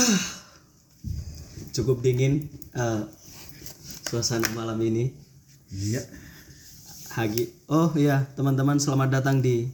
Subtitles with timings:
[1.74, 3.02] Cukup dingin eh,
[4.08, 5.12] suasana malam ini.
[5.70, 6.02] Iya.
[7.10, 7.50] Hagi.
[7.66, 9.66] Oh iya, teman-teman selamat datang di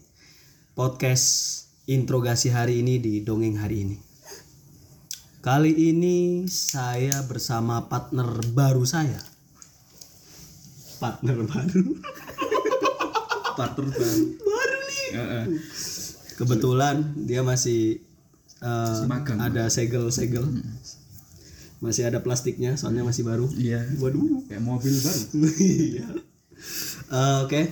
[0.72, 3.96] podcast interogasi hari ini di dongeng hari ini.
[5.44, 9.20] Kali ini saya bersama partner baru saya.
[10.98, 11.82] Partner baru.
[13.58, 14.24] Partner baru.
[14.42, 15.06] baru nih.
[16.36, 18.05] Kebetulan dia masih
[18.66, 20.42] eh, ada segel-segel.
[21.78, 23.46] Masih ada plastiknya, soalnya masih baru.
[23.52, 23.84] Iya.
[24.00, 24.42] Waduh.
[24.50, 25.22] Kayak mobil baru.
[25.60, 26.06] Iya.
[27.12, 27.62] Eh, Oke.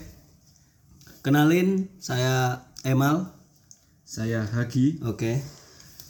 [1.24, 3.32] Kenalin saya Emal.
[4.04, 5.00] Saya Hagi.
[5.02, 5.40] Oke.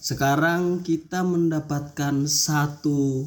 [0.04, 3.24] Sekarang kita mendapatkan satu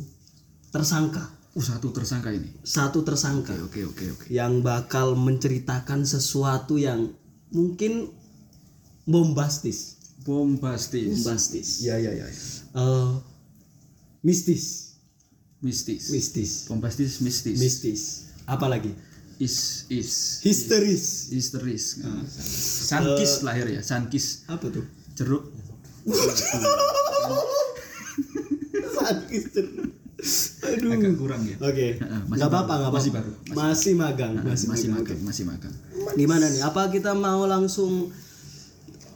[0.69, 2.53] tersangka, Uh, satu tersangka ini.
[2.61, 4.25] satu tersangka Oke, oke, oke.
[4.29, 7.17] yang bakal menceritakan sesuatu yang
[7.49, 8.13] mungkin
[9.09, 9.96] bombastis,
[10.27, 11.07] Bombastis.
[11.23, 12.27] bombastis, Iya, iya, iya.
[12.75, 13.11] Eh,
[14.21, 14.83] mistis,
[15.57, 16.11] Mistis.
[16.11, 17.57] mistis, Bombastis, mistis.
[17.57, 18.01] mistis.
[18.45, 18.91] Apalagi
[19.39, 20.41] Is, is.
[20.43, 21.29] histeris.
[21.31, 22.01] Histeris.
[22.01, 22.25] Nah,
[22.89, 24.43] Sankis lahir ya, Sankis.
[24.49, 24.83] Apa tuh?
[25.15, 25.47] Jeruk.
[30.67, 30.89] Aduh.
[30.91, 31.55] Agak kurang ya.
[31.61, 32.01] Oke.
[32.01, 32.81] Heeh, masih Nggak apa-apa, baru.
[32.81, 33.31] nggak Masih baru.
[33.53, 35.05] Masih magang, masih, Masih magang.
[35.05, 35.73] magang, masih magang.
[36.17, 36.61] Gimana nih?
[36.65, 38.09] Apa kita mau langsung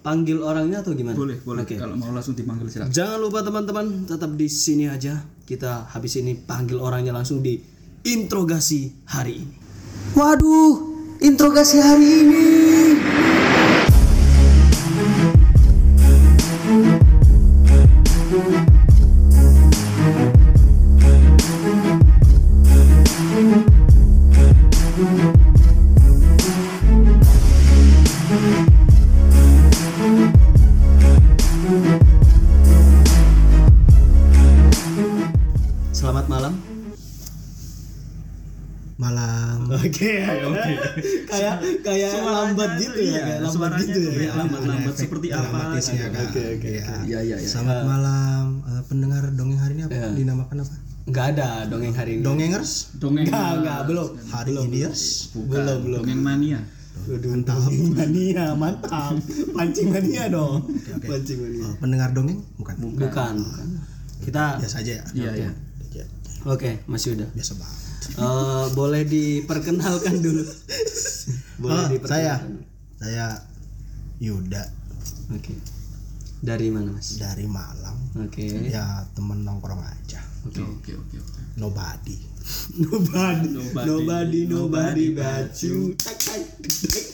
[0.01, 1.17] panggil orangnya atau gimana?
[1.17, 1.63] Boleh, boleh.
[1.63, 1.77] Oke.
[1.77, 2.91] Kalau mau langsung dipanggil silakan.
[2.93, 5.21] Jangan lupa teman-teman tetap di sini aja.
[5.45, 7.57] Kita habis ini panggil orangnya langsung di
[8.05, 9.55] interogasi hari ini.
[10.17, 10.73] Waduh,
[11.21, 12.45] interogasi hari ini.
[41.31, 44.11] Kayak kayak lambat gitu ya, kayak lambat suaranya gitu ya.
[44.13, 45.59] kayak lambat-lambat seperti apa?
[45.71, 46.83] kan Oke, oke, Iya.
[47.01, 47.47] Iya, iya, iya.
[47.47, 52.21] selamat malam eh, pendengar dongeng hari ini apa dinamakan apa Enggak ada dongeng hari ini.
[52.21, 53.25] dongengers Dongeng.
[53.25, 54.09] Enggak, enggak, belum.
[54.27, 55.01] hari iniers
[55.33, 55.49] Bukan.
[55.51, 56.01] Belum, belum.
[56.01, 56.59] Dongeng mania.
[57.01, 57.65] Mantap.
[57.71, 59.13] Mania, mantap.
[59.51, 60.61] Pancing mania dong.
[61.01, 61.65] Pancing mania.
[61.65, 63.35] Oh, pendengar dongeng bukan Bukan, bukan.
[64.21, 65.51] Kita biasa aja ya Iya, iya.
[66.43, 67.25] Oke, Mas Yuda.
[67.33, 67.80] biasa banget
[68.11, 70.43] Eh, boleh diperkenalkan dulu.
[71.57, 72.09] boleh Oh, diperkenalkan.
[72.09, 72.33] saya
[72.97, 73.25] saya
[74.17, 74.63] Yuda
[75.31, 75.53] Oke.
[76.39, 77.15] Dari mana, Mas?
[77.15, 78.45] dari Malang Oke.
[78.67, 80.59] ya temen nongkrong aja Oke.
[80.59, 81.39] Oke, oke, oke.
[81.55, 82.17] nobody
[82.81, 85.93] Nobody, Nobody, nobody, nobody nobody but you.
[85.93, 87.05] Tak, tak, tak.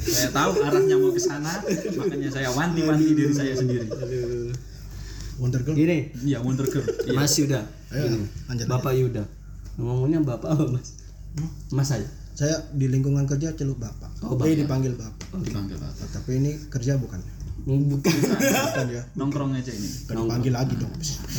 [0.00, 1.60] Saya tahu arahnya mau ke sana,
[1.92, 3.84] makanya saya wanti-wanti diri saya sendiri.
[3.84, 4.48] Aduh.
[5.36, 6.88] Wonder Girl Gini, Iya, Wonder Girl.
[7.04, 7.12] Iya.
[7.12, 7.68] Mas Yuda.
[7.90, 8.24] Ayo, Gini.
[8.48, 9.24] lanjut, Bapak Yuda.
[9.76, 10.88] Ngomongnya Bapak apa, Mas?
[11.70, 12.06] Mas aja.
[12.34, 16.10] saya di lingkungan kerja celup bapak Oh, eh dipanggil bapak Dipanggil Pak.
[16.10, 17.22] tapi ini kerja bukan
[17.64, 17.96] Bukan.
[18.66, 19.88] bukan ya Nongkrong aja ini.
[20.04, 20.90] Kan dipanggil lagi dong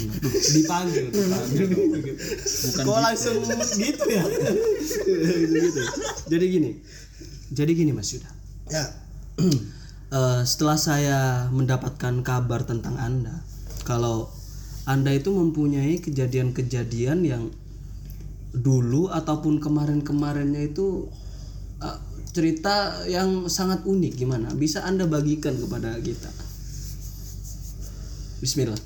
[0.56, 2.16] dipanggil, dipanggil.
[2.16, 3.36] Bukan Kok langsung
[3.76, 4.24] gitu ya?
[5.46, 5.82] gitu.
[6.32, 6.72] Jadi gini.
[7.52, 8.32] Jadi gini Mas Yuda.
[8.72, 8.84] ya
[10.08, 11.20] Eh, setelah saya
[11.50, 13.42] mendapatkan kabar tentang Anda,
[13.84, 14.30] kalau
[14.86, 17.50] Anda itu mempunyai kejadian-kejadian yang
[18.56, 21.08] dulu ataupun kemarin-kemarinnya itu
[21.80, 21.98] eh,
[22.32, 24.52] cerita yang sangat unik gimana?
[24.52, 26.30] Bisa Anda bagikan kepada kita?
[28.40, 28.78] Bismillah.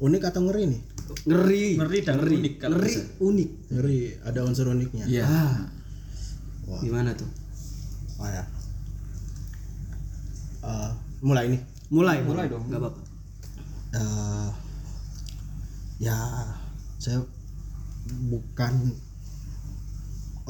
[0.00, 0.80] unik atau ngeri nih
[1.28, 1.66] Ngeri.
[1.76, 3.02] Ngeri dan unik kalau Ngeri, bisa.
[3.20, 3.50] unik.
[3.68, 5.24] ngeri ada unsur uniknya Iya.
[5.26, 5.56] Ah,
[6.64, 6.80] Wah.
[6.80, 7.28] gimana tuh?
[8.16, 8.44] Oh ya.
[10.60, 11.60] Eh, mulai nih.
[11.90, 12.62] Mulai, mulai dong.
[12.70, 13.00] Gak apa-apa.
[13.90, 14.48] Eh,
[15.98, 16.16] ya,
[16.96, 17.18] saya
[18.30, 18.94] bukan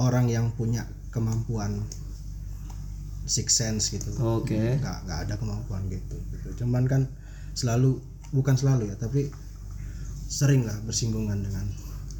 [0.00, 1.84] orang yang punya kemampuan
[3.28, 4.10] six sense gitu.
[4.18, 4.80] Oke.
[4.80, 6.16] Nggak nggak ada kemampuan gitu.
[6.34, 6.64] gitu.
[6.64, 7.06] Cuman kan
[7.54, 8.00] selalu
[8.34, 9.30] bukan selalu ya, tapi
[10.30, 11.66] sering lah bersinggungan dengan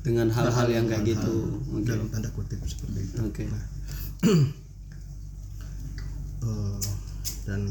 [0.00, 1.61] Dengan hal-hal yang kayak gitu.
[1.76, 1.85] Oke.
[1.85, 3.19] dalam tanda kutip seperti itu.
[3.20, 3.44] Oke.
[6.41, 6.81] Eh,
[7.44, 7.69] dan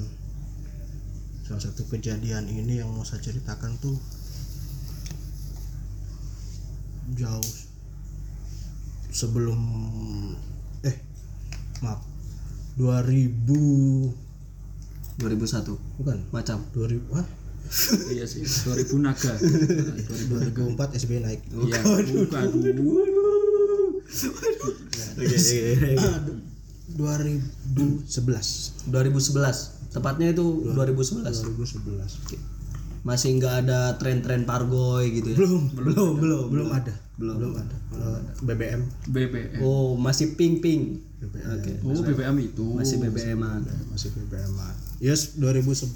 [1.42, 3.98] salah satu kejadian ini yang mau saya ceritakan tuh
[7.18, 7.50] jauh
[9.10, 9.62] sebelum
[10.86, 10.98] eh
[11.82, 12.02] maaf
[12.78, 14.14] 2000
[15.20, 15.76] 2001.
[16.00, 16.64] bukan Macam.
[16.72, 17.28] 2000 wah
[18.16, 18.42] Iya sih.
[18.48, 19.34] 2000 naga.
[19.36, 22.48] 2004 SBY naik Iya, bukan.
[26.98, 29.94] 2011 2011.
[29.94, 31.46] Tepatnya itu 2011.
[31.46, 32.59] 2011
[33.04, 35.38] Masih nggak ada tren-tren pargoy gitu ya.
[35.40, 38.82] belum belum belum belum ada belum ada Eh, BBM
[39.12, 39.60] BBM.
[39.60, 41.04] Oh, masih pink-pink.
[41.20, 41.72] BBM Oke.
[41.84, 42.64] Oh, BBM itu.
[42.80, 43.68] Masih BBM-an.
[43.92, 44.56] masih BBM
[45.04, 45.96] yes 2011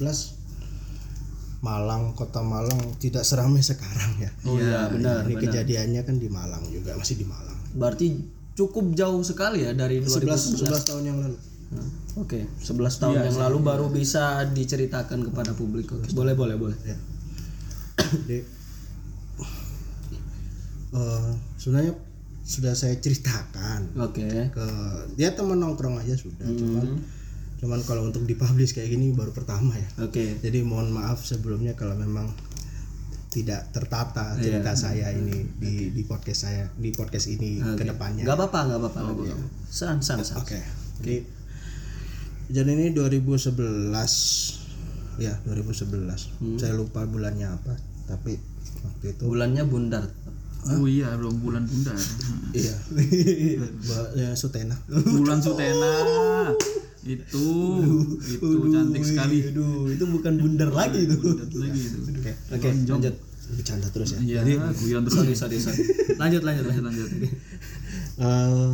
[1.64, 5.24] Malang kota Malang tidak seramai sekarang ya Oh iya, benar.
[5.24, 8.20] ini kejadiannya kan di Malang juga masih di Malang Berarti
[8.54, 10.60] cukup jauh sekali ya dari 11 2011.
[10.60, 11.38] 11 tahun yang lalu
[11.74, 15.90] Nah, Oke, 11 tahun yang lalu baru bisa diceritakan kepada publik.
[15.90, 16.78] Oke, boleh boleh boleh.
[16.86, 16.98] ya
[18.14, 18.40] jadi
[20.94, 21.94] eh, sebenarnya
[22.44, 24.52] sudah saya ceritakan Oke.
[24.52, 24.68] ke
[25.16, 27.00] dia teman nongkrong aja sudah cuman
[27.64, 30.44] cuman kalau untuk dipublish kayak gini baru pertama ya Oke.
[30.44, 32.28] jadi mohon maaf sebelumnya kalau memang
[33.32, 38.38] tidak tertata cerita saya ini di di podcast saya di podcast ini ke depannya Gak
[38.38, 39.34] apa-apa, gak apa-apa lagi.
[39.66, 40.38] San san san.
[40.38, 40.62] Oke.
[41.02, 41.26] Jadi
[42.54, 43.90] jadi ini 2011
[45.18, 46.62] ya 2011.
[46.62, 47.74] Saya lupa bulannya apa,
[48.06, 48.38] tapi
[48.86, 50.06] waktu itu Bulannya bundar.
[50.64, 51.98] Oh iya, belum bulan bundar.
[52.56, 52.78] iya.
[54.14, 54.78] Ya, Sutena.
[54.88, 55.94] bulan Sutena.
[57.04, 57.48] Itu
[58.22, 59.44] itu cantik sekali.
[59.50, 61.18] Aduh, itu bukan bundar lagi itu.
[61.20, 61.98] Bundar lagi itu.
[62.06, 62.32] Oke.
[62.54, 63.16] Oke, lanjut.
[63.44, 64.40] Bercanda terus ya.
[64.46, 65.20] Iya, guyon terus.
[65.20, 65.84] Sorry, sorry, sorry.
[66.22, 66.84] Lanjut, lanjut, lanjut.
[66.88, 67.10] lanjut.
[68.24, 68.72] Eh,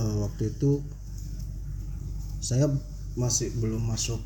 [0.00, 0.80] eh, waktu itu
[2.42, 2.66] saya
[3.14, 4.18] masih belum masuk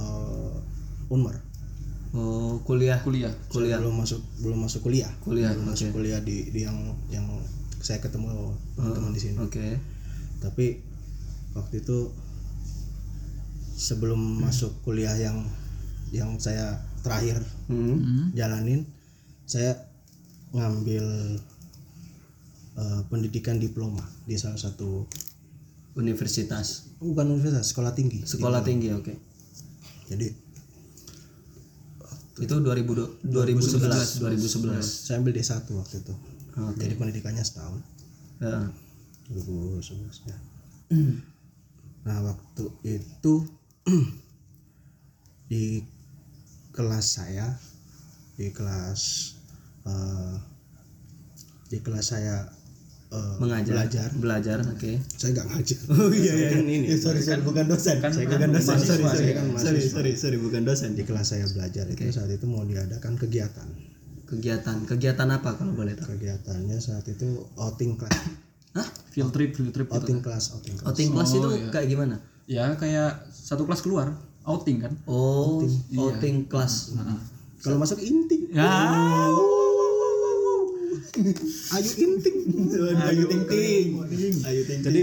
[0.00, 0.54] eh,
[1.12, 1.36] Unmar.
[2.14, 3.02] Oh, kuliah.
[3.02, 3.34] Kuliah.
[3.50, 5.10] Saya belum masuk belum masuk kuliah.
[5.20, 5.70] Kuliah, Belum oke.
[5.74, 6.78] masuk kuliah di, di yang
[7.10, 7.26] yang
[7.78, 9.36] saya ketemu teman-teman di sini.
[9.38, 9.76] Oke.
[10.40, 10.76] tapi
[11.56, 12.12] waktu itu
[13.74, 15.40] sebelum masuk kuliah yang
[16.12, 17.96] yang saya terakhir Hmm.
[17.96, 18.26] Hmm.
[18.36, 18.84] jalanin
[19.48, 19.88] saya
[20.52, 21.04] ngambil
[22.76, 25.08] eh, pendidikan diploma di salah satu
[25.94, 26.90] Universitas.
[26.98, 29.14] bukan universitas sekolah tinggi Sekolah tinggi, oke.
[30.06, 30.26] jadi
[32.34, 34.82] Itu 2000 2011, 2011.
[34.82, 36.14] saya ambil D1 waktu itu
[36.56, 36.78] Oke.
[36.78, 37.78] jadi pendidikannya setahun
[38.42, 38.66] Ya.
[39.30, 40.36] 2011 ya.
[42.02, 43.34] Nah waktu itu
[45.46, 45.80] di
[46.70, 47.54] kelas saya
[48.34, 49.02] di kelas
[49.86, 50.34] eh,
[51.70, 52.50] di kelas saya
[53.14, 53.72] eh, Mengajar.
[53.72, 54.90] belajar Belajar, oke.
[55.10, 56.86] saya nggak ngajar Oh iya iya kan ini.
[56.94, 60.12] sorry sorry bukan dosen kan saya kan bukan dosen mahasiswa, sorry sorry kan Sorry, sorry,
[60.14, 60.92] sorry, bukan dosen.
[60.92, 63.68] di kelas saya belajar itu saat itu mau diadakan kegiatan
[64.24, 66.12] Kegiatan, kegiatan apa kalau boleh tahu?
[66.12, 68.18] kegiatannya saat itu outing class
[68.72, 68.88] Hah?
[69.08, 69.94] Field trip, field trip gitu.
[69.94, 72.16] outing class outing class Outing kelas itu kayak gimana?
[72.44, 74.10] Ya kayak satu kelas keluar,
[74.42, 74.92] outing kan.
[75.04, 75.62] Oh,
[75.94, 76.92] outing kelas.
[77.60, 78.68] kalau masuk inting Ya.
[81.72, 82.36] Ayo inting
[83.00, 83.88] Ayu ting ting.
[84.40, 85.02] Ayu ting jadi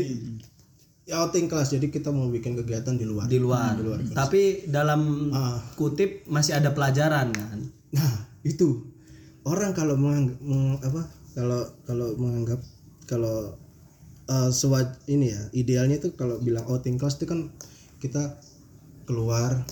[1.03, 3.75] ya outing kelas jadi kita mau bikin kegiatan di luar di luar.
[4.11, 5.57] Tapi dalam Ah.
[5.73, 7.59] kutip masih ada pelajaran kan?
[7.91, 8.87] nah itu
[9.43, 11.01] orang kalau menganggap meng- apa
[11.33, 12.61] kalau kalau menganggap
[13.03, 13.51] kalau
[14.25, 17.51] eh, sewaj ini ya idealnya itu kalau bilang outing kelas itu kan
[17.97, 18.39] kita
[19.03, 19.67] keluar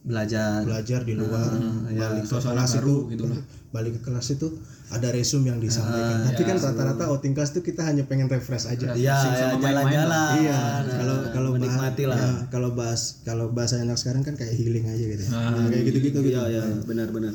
[0.00, 0.64] Belajar.
[0.64, 1.52] belajar di luar
[1.86, 3.40] balik ke suasana kelas baru itu gitu lah.
[3.70, 4.48] balik ke kelas itu
[4.90, 8.90] ada resume yang disampaikan tapi kan rata-rata outing kelas itu kita hanya pengen refresh aja
[8.90, 10.34] Iya, ya, jalan-jalan.
[10.42, 10.60] Iya,
[10.98, 12.18] kalau kalau bahas, menikmati lah.
[12.18, 15.22] ya, kalau bahas kalau bahasa anak sekarang kan kayak healing aja gitu.
[15.22, 15.30] ya.
[15.30, 16.34] Nah, kayak gitu-gitu gitu.
[16.34, 17.30] Iya, iya, benar-benar.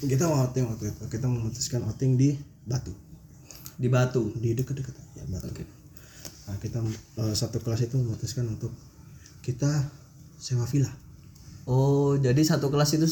[0.00, 1.02] Kita mau outing waktu itu.
[1.12, 2.92] Kita memutuskan outing di Batu.
[3.76, 4.32] Di Batu.
[4.40, 5.52] Di dekat-dekat ya Batu.
[5.52, 5.64] Oke.
[6.48, 6.80] Nah, kita
[7.20, 8.72] eh, satu kelas itu memutuskan untuk
[9.44, 9.68] kita
[10.40, 10.88] sewa villa.
[11.68, 13.04] Oh, jadi satu kelas itu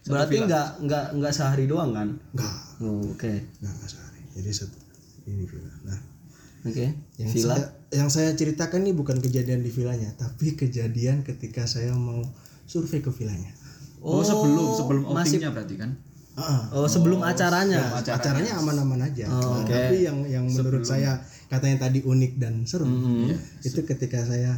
[0.00, 2.08] sat berarti nggak nggak nggak sehari doang kan?
[2.32, 3.32] Enggak, Oh, Oke.
[3.58, 4.20] enggak enggak sehari.
[4.32, 4.78] Jadi satu
[5.26, 5.72] ini villa.
[5.84, 6.00] Nah,
[6.62, 6.86] Oke.
[7.16, 7.52] yang Villa.
[7.52, 12.24] saya yang saya ceritakan ini bukan kejadian di villanya, tapi kejadian ketika saya mau
[12.64, 13.52] survei ke villanya.
[14.00, 15.90] Oh, sebelum sebelum outingnya berarti kan.
[16.32, 18.00] Ah, Oh, sebelum acaranya.
[18.00, 19.28] acaranya aman-aman aja.
[19.28, 23.66] Oh, Nah, Tapi yang yang menurut saya katanya tadi unik dan seru Mm-hmm.
[23.66, 24.56] itu ketika saya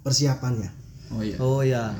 [0.00, 0.70] persiapannya
[1.12, 1.36] Oh iya.
[1.38, 1.92] Oh ya,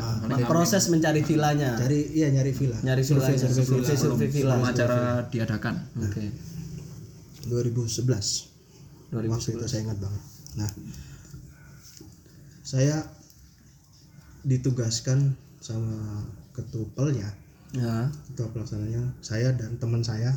[0.49, 1.77] proses mencari villanya.
[1.77, 4.57] cari iya nyari villa Nyari villanya, survei survei villa.
[4.57, 5.75] Sebelum acara diadakan.
[6.01, 6.25] Oke.
[7.49, 8.49] 2011
[9.13, 10.23] waktu itu saya ingat banget.
[10.57, 10.71] Nah,
[12.63, 12.97] saya
[14.43, 16.27] ditugaskan sama
[16.57, 17.29] ketupelnya,
[17.73, 18.09] Ya.
[18.33, 20.33] ketua pelaksananya saya dan teman saya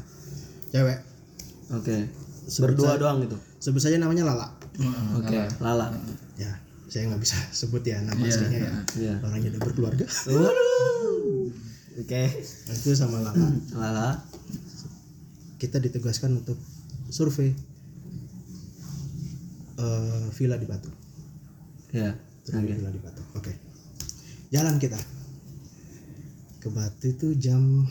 [0.71, 0.99] cewek.
[1.71, 2.07] Oke.
[2.61, 3.37] Berdua doang itu.
[3.59, 4.47] Sebut saja namanya Lala.
[5.17, 5.39] Oke.
[5.63, 5.89] Lala.
[6.35, 6.51] Ya,
[6.89, 8.73] saya nggak bisa sebut ya nama aslinya ya.
[9.01, 9.15] Iya.
[9.21, 10.05] Orangnya udah berkeluarga.
[10.05, 11.51] Waduh.
[12.01, 12.23] Oke.
[12.69, 13.47] itu sama Lala.
[13.81, 14.09] Lala.
[15.55, 16.59] Kita ditugaskan untuk
[17.07, 17.55] survei
[19.79, 20.91] eh, villa di Batu.
[21.95, 22.11] Ya.
[22.43, 23.23] Survei villa di Batu.
[23.39, 23.53] Oke.
[24.51, 24.99] Jalan kita.
[26.59, 27.85] ke Batu itu jam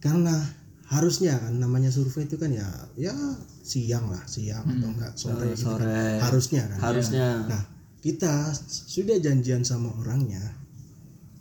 [0.00, 0.32] karena
[0.86, 3.10] harusnya kan namanya survei itu kan ya ya
[3.60, 5.82] siang lah siang atau enggak sore gitu kan.
[5.82, 6.02] sore.
[6.22, 7.26] harusnya kan Harusnya.
[7.50, 7.62] nah
[7.98, 10.54] kita sudah janjian sama orangnya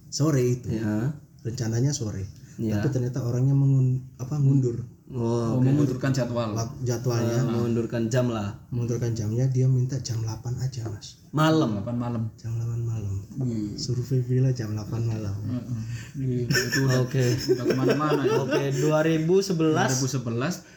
[0.09, 1.13] sore itu Ya.
[1.45, 2.25] rencananya sore
[2.57, 2.79] Ya.
[2.79, 6.57] tapi ternyata orangnya mengun apa ngundur Oh, memundurkan jadwal.
[6.81, 8.57] jadwalnya mengundurkan jam lah.
[8.67, 11.77] mengundurkan jamnya dia minta jam 8 aja mas Malam.
[11.77, 12.24] 8 malam.
[12.33, 13.77] jam 8 malam Wih.
[13.77, 16.41] survei villa jam 8 malam Heeh.
[16.41, 17.21] Itu Oke.
[17.21, 18.33] udah ke mana-mana ya.
[18.39, 19.53] Oke, 2011
[20.01, 20.74] 2011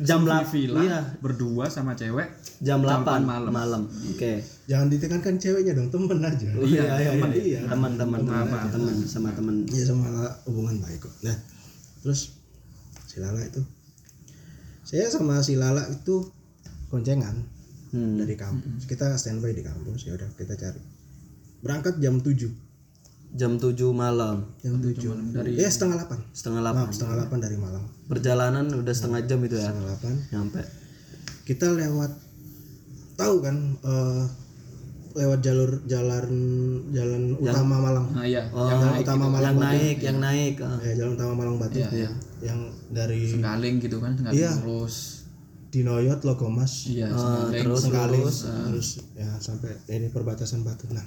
[0.00, 3.50] jam di 8 villa Iya, berdua sama cewek jam 8 malam.
[3.50, 3.82] malam.
[4.08, 4.38] Oke.
[4.66, 7.30] jangan ditekankan ceweknya dong temen aja Oh, iya, iya, teman.
[7.34, 7.60] iya.
[7.66, 9.66] Teman-teman teman sama teman.
[9.66, 10.06] ya sama
[10.46, 11.34] hubungan baik kok nah
[11.98, 12.37] terus
[13.18, 13.62] si Lala itu.
[14.80, 16.30] Saya sama si Lala itu
[16.86, 17.34] koncengan
[17.88, 18.14] Hmm.
[18.14, 18.84] dari kampus.
[18.84, 20.78] Kita standby di kampus ya udah kita cari.
[21.58, 22.52] Berangkat jam 7
[23.30, 26.94] Jam 7 malam, jam 7 dari ya setengah 8 setengah maaf 8.
[26.94, 29.68] setengah 8 dari Malang Perjalanan udah setengah jam itu ya.
[29.68, 30.60] setengah 8 Nyampe.
[31.44, 32.12] kita lewat
[33.16, 34.24] tahu kan eh,
[35.18, 36.26] lewat jalur jalan
[36.88, 39.74] jalan utama Malang nah iya Oh, jalan utama Malang yang Batu.
[39.74, 40.54] naik, yang naik.
[40.60, 40.78] ah.
[40.78, 42.10] ya jalan utama Malang Batu Iya.
[42.40, 44.50] yang dari Senggaling gitu kan Senggaling Iya.
[44.56, 44.94] terus
[45.68, 48.38] Dinoyot Logomas iya Senggaling terus Sengkaling lurus.
[48.46, 51.02] terus ya sampai ini perbatasan Batu nah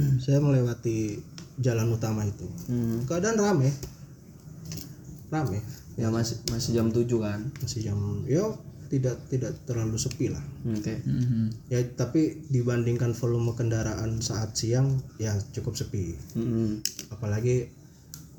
[0.20, 1.20] saya melewati
[1.58, 3.04] jalan utama itu Hmm.
[3.04, 3.68] keadaan rame
[5.28, 5.60] rame
[5.94, 7.40] Ya masih masih jam 7 kan.
[7.60, 8.40] masih jam ya
[8.90, 10.98] tidak tidak terlalu sepi lah Oke.
[11.00, 11.70] Mhm.
[11.70, 16.82] ya tapi dibandingkan volume kendaraan saat siang ya cukup sepi Mm-mm.
[17.08, 17.70] apalagi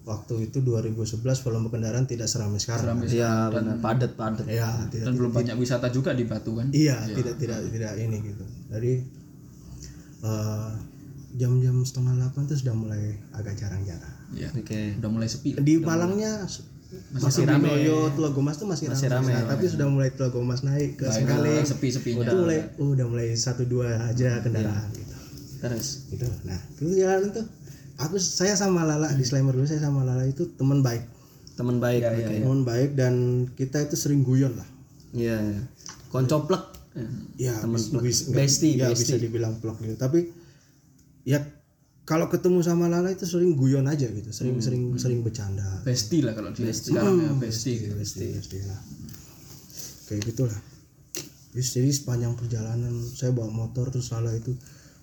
[0.02, 4.44] waktu itu 2011 volume kendaraan tidak seramai sekarang Iya benar, padat padat.
[4.44, 8.18] ya tidak dan belum banyak wisata juga di Batu kan iya tidak tidak tidak ini
[8.22, 8.94] gitu jadi
[10.22, 10.72] eh,
[11.34, 14.48] jam-jam setengah delapan tuh sudah mulai agak jarang-jarang Iya.
[14.50, 14.96] Oke.
[14.96, 16.48] udah mulai sepi di Palangnya
[17.14, 21.00] masih, rame Noyo Telagomas tuh masih, Masih rame, rame, Nah, tapi sudah mulai Telagomas naik
[21.00, 25.16] ke Sengkaling sepi sepinya itu mulai oh, udah mulai satu dua aja kendaraan gitu
[25.60, 25.88] Terus.
[26.10, 27.46] gitu nah itu jalan tuh
[27.96, 31.08] aku saya sama Lala disclaimer dulu saya sama Lala itu teman baik
[31.52, 32.02] Teman baik.
[32.02, 32.42] Oke.
[32.42, 33.14] teman baik dan
[33.54, 34.66] kita itu sering guyon lah
[35.12, 35.38] Iya.
[35.38, 35.62] iya.
[36.08, 36.64] Koncoplek.
[36.92, 37.08] Ya.
[37.40, 39.16] ya nggak- bestie, ya bestie.
[39.16, 40.28] bisa dibilang vlog gitu tapi
[41.24, 41.40] ya
[42.04, 44.64] kalau ketemu sama Lala itu sering guyon aja gitu sering Hmm.
[44.64, 45.64] sering sering bercanda.
[45.82, 47.94] Besti lah kalau di sekarang ya Besti gitu.
[47.94, 48.80] pasti pasti lah.
[50.06, 50.60] Kayak gitulah.
[51.52, 54.56] Terus jadi sepanjang perjalanan saya bawa motor terus Lala itu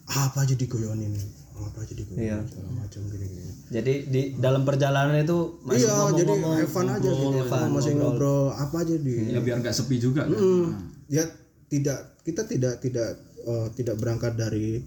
[0.07, 1.13] apa aja digoyonin
[1.55, 2.39] apa aja digoyonin Iya.
[2.47, 6.57] segala macam gini gini Jadi di dalam perjalanan itu masih iya jadi ngomong-ngomong.
[6.57, 7.39] have fun aja gitu
[7.69, 10.33] masih ngobrol apa aja di ya biar nggak sepi juga kan.
[10.33, 10.67] Hmm,
[11.07, 11.25] ya
[11.67, 13.09] tidak kita tidak tidak
[13.43, 14.81] eh, tidak berangkat dari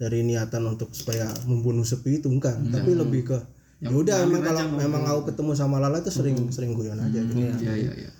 [0.00, 2.56] dari niatan untuk supaya membunuh sepi itu enggak.
[2.72, 3.38] Tapi lebih ke
[3.80, 7.32] ya udah emang kalau memang aku ketemu sama Lala itu sering sering guyon aja gitu.
[7.40, 8.12] iya iya iya.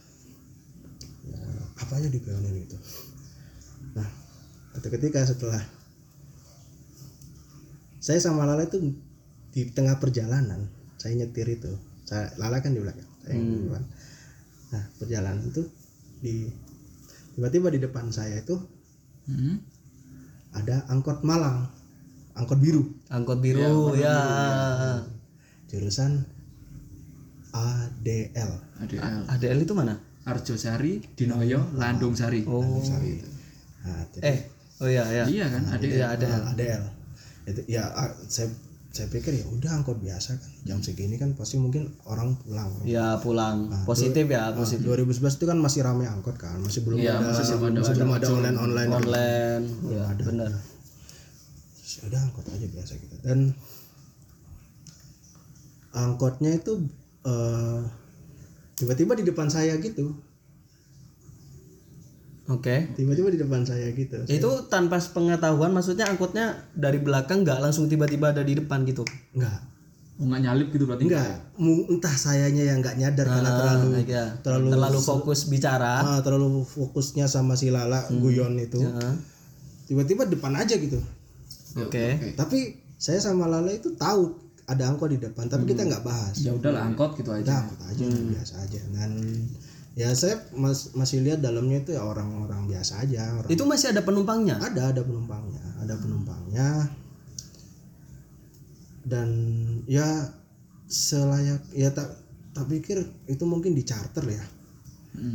[1.28, 1.36] Ya,
[1.76, 2.80] apa aja digoyonin gitu
[3.92, 4.08] nah
[4.80, 5.60] ketika setelah
[8.00, 8.80] saya sama Lala itu
[9.52, 10.64] di tengah perjalanan
[10.96, 11.76] saya nyetir itu.
[12.08, 13.82] Saya Lala kan di belakang saya yang di depan
[14.72, 15.62] nah perjalanan itu
[16.24, 16.34] di
[17.36, 18.56] tiba-tiba di depan saya itu
[19.28, 19.69] Mhm.
[20.50, 21.68] Ada angkot Malang
[22.34, 24.16] angkot biru Angkot biru ya.
[25.66, 26.22] jurusan
[27.50, 28.50] ADL
[28.82, 29.94] ADL ADL itu mana?
[30.22, 32.62] Arjosari Dinoyo Landung Sari Oh.
[33.80, 34.38] nah, jadi, Eh,
[34.78, 35.24] oh iya ya.
[35.26, 36.26] iya kan ADL Iya ada.
[36.28, 36.82] Ah, ADL
[37.48, 38.46] itu ya ah, saya
[38.90, 43.14] saya pikir ya udah angkot biasa kan jam segini kan pasti mungkin orang pulang Ya
[43.16, 43.70] pulang.
[43.84, 44.82] Positif ya, positif.
[44.84, 47.94] 2011 itu kan masih ramai angkot kan masih belum Iya, ada masih belum ada- masih
[47.94, 49.64] belum ada online online Online.
[49.86, 50.50] Ya, benar.
[51.72, 53.38] Terus ya udah angkot aja biasa gitu dan
[55.92, 56.72] angkotnya itu
[57.22, 57.80] eh,
[58.74, 60.14] tiba-tiba di depan saya gitu
[62.50, 62.90] Oke.
[62.98, 64.18] tiba-tiba di depan saya gitu.
[64.26, 69.06] Itu tanpa pengetahuan maksudnya angkotnya dari belakang nggak langsung tiba-tiba ada di depan gitu.
[69.32, 69.70] enggak
[70.20, 71.08] Oh, nggak nyalip gitu berarti?
[71.08, 71.32] Enggak
[71.88, 76.04] entah sayanya yang nggak nyadar karena terlalu Ya, terlalu terlalu fokus bicara.
[76.04, 78.84] ah, terlalu fokusnya sama si Lala guyon itu.
[78.84, 79.14] Heeh.
[79.88, 81.00] tiba-tiba depan aja gitu.
[81.80, 82.34] Oke.
[82.36, 84.36] tapi saya sama Lala itu tahu
[84.68, 86.36] ada angkot di depan tapi kita nggak bahas.
[86.44, 87.64] Ya udahlah angkot gitu aja.
[87.64, 88.80] Angkot aja biasa aja.
[88.92, 89.10] Dan
[89.92, 94.00] ya saya mas- masih lihat dalamnya itu ya orang-orang biasa aja orang Itu masih ada
[94.00, 94.56] penumpangnya.
[94.56, 96.68] ada ada penumpangnya ada penumpangnya.
[99.00, 99.28] Dan
[99.86, 100.06] ya
[100.86, 102.08] selayak ya tak
[102.52, 104.44] tak pikir itu mungkin di charter ya.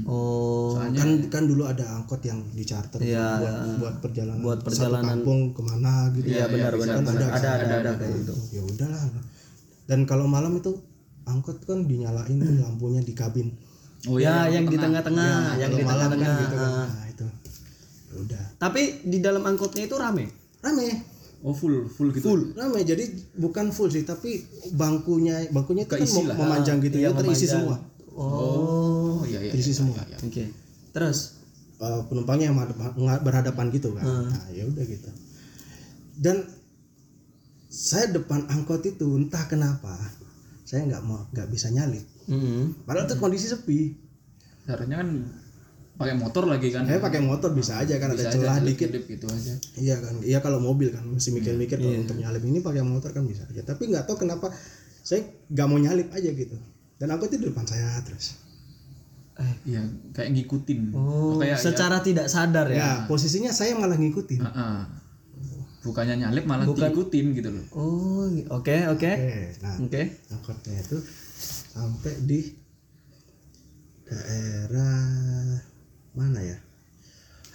[0.07, 4.67] Oh kan kan dulu ada angkot yang di charter Iya, buat buat perjalanan buat satu
[4.71, 5.03] perjalanan.
[5.19, 7.29] kampung ke mana gitu iya benar benar Kan benar.
[7.29, 8.33] ada, ada ada ada kayak gitu.
[8.53, 9.03] Ya udahlah.
[9.85, 10.71] Dan kalau malam itu
[11.25, 13.51] angkot kan dinyalain tuh lampunya di kabin
[14.05, 16.29] Oh ya yang di tengah-tengah yang kalau di malam tengah-tengah.
[16.29, 16.88] kan gitu kan ah.
[16.88, 17.25] nah itu.
[18.05, 18.43] Ya udah.
[18.57, 20.25] Tapi di dalam angkotnya itu rame?
[20.62, 20.88] Rame.
[21.41, 22.25] Oh full full gitu.
[22.25, 22.81] full rame.
[22.81, 26.38] Jadi bukan full sih tapi bangkunya bangkunya itu kan Keisi mem- lah.
[26.38, 27.53] memanjang gitu Iya, ya terisi memanjang.
[27.53, 27.75] semua.
[28.15, 29.51] Oh Oh iya iya.
[29.51, 30.00] terisi iya, semua.
[30.00, 30.17] iya, iya.
[30.21, 30.43] oke
[30.91, 31.19] terus?
[31.75, 32.57] Eh, penumpangnya yang
[33.19, 34.05] berhadapan gitu kan.
[34.07, 35.09] Nah ya udah gitu.
[36.15, 36.47] Dan
[37.67, 39.91] saya depan angkot itu entah kenapa
[40.63, 42.84] saya nggak mau nggak bisa nyalip Mm-mm.
[42.84, 43.94] padahal tuh kondisi sepi
[44.65, 45.10] Seharusnya kan
[45.96, 46.84] pakai motor lagi kan.
[46.84, 49.53] saya pakai motor bisa aja kan ada Bisa aja celah dikit gitu aja.
[49.79, 53.24] iya kan iya kalau mobil kan mesti mikir-mikir kalau untuk nyalip ini pakai motor kan
[53.24, 54.51] bisa aja tapi nggak tahu kenapa
[55.00, 56.58] saya nggak mau nyalip aja gitu
[56.98, 58.41] dan angkot itu di depan saya terus
[59.67, 59.84] Iya,
[60.15, 60.96] kayak ngikutin.
[60.96, 64.82] oh kayak secara tidak sadar ya ya posisinya saya malah ngikutin ya, ah, ah.
[65.84, 67.65] bukannya nyalip malah diikutin gitu loh.
[67.75, 69.12] oh oke oke oke
[69.60, 70.01] nah oke
[70.32, 70.98] angkotnya itu
[71.71, 72.39] sampai di
[74.05, 75.57] daerah
[76.13, 76.57] mana ya?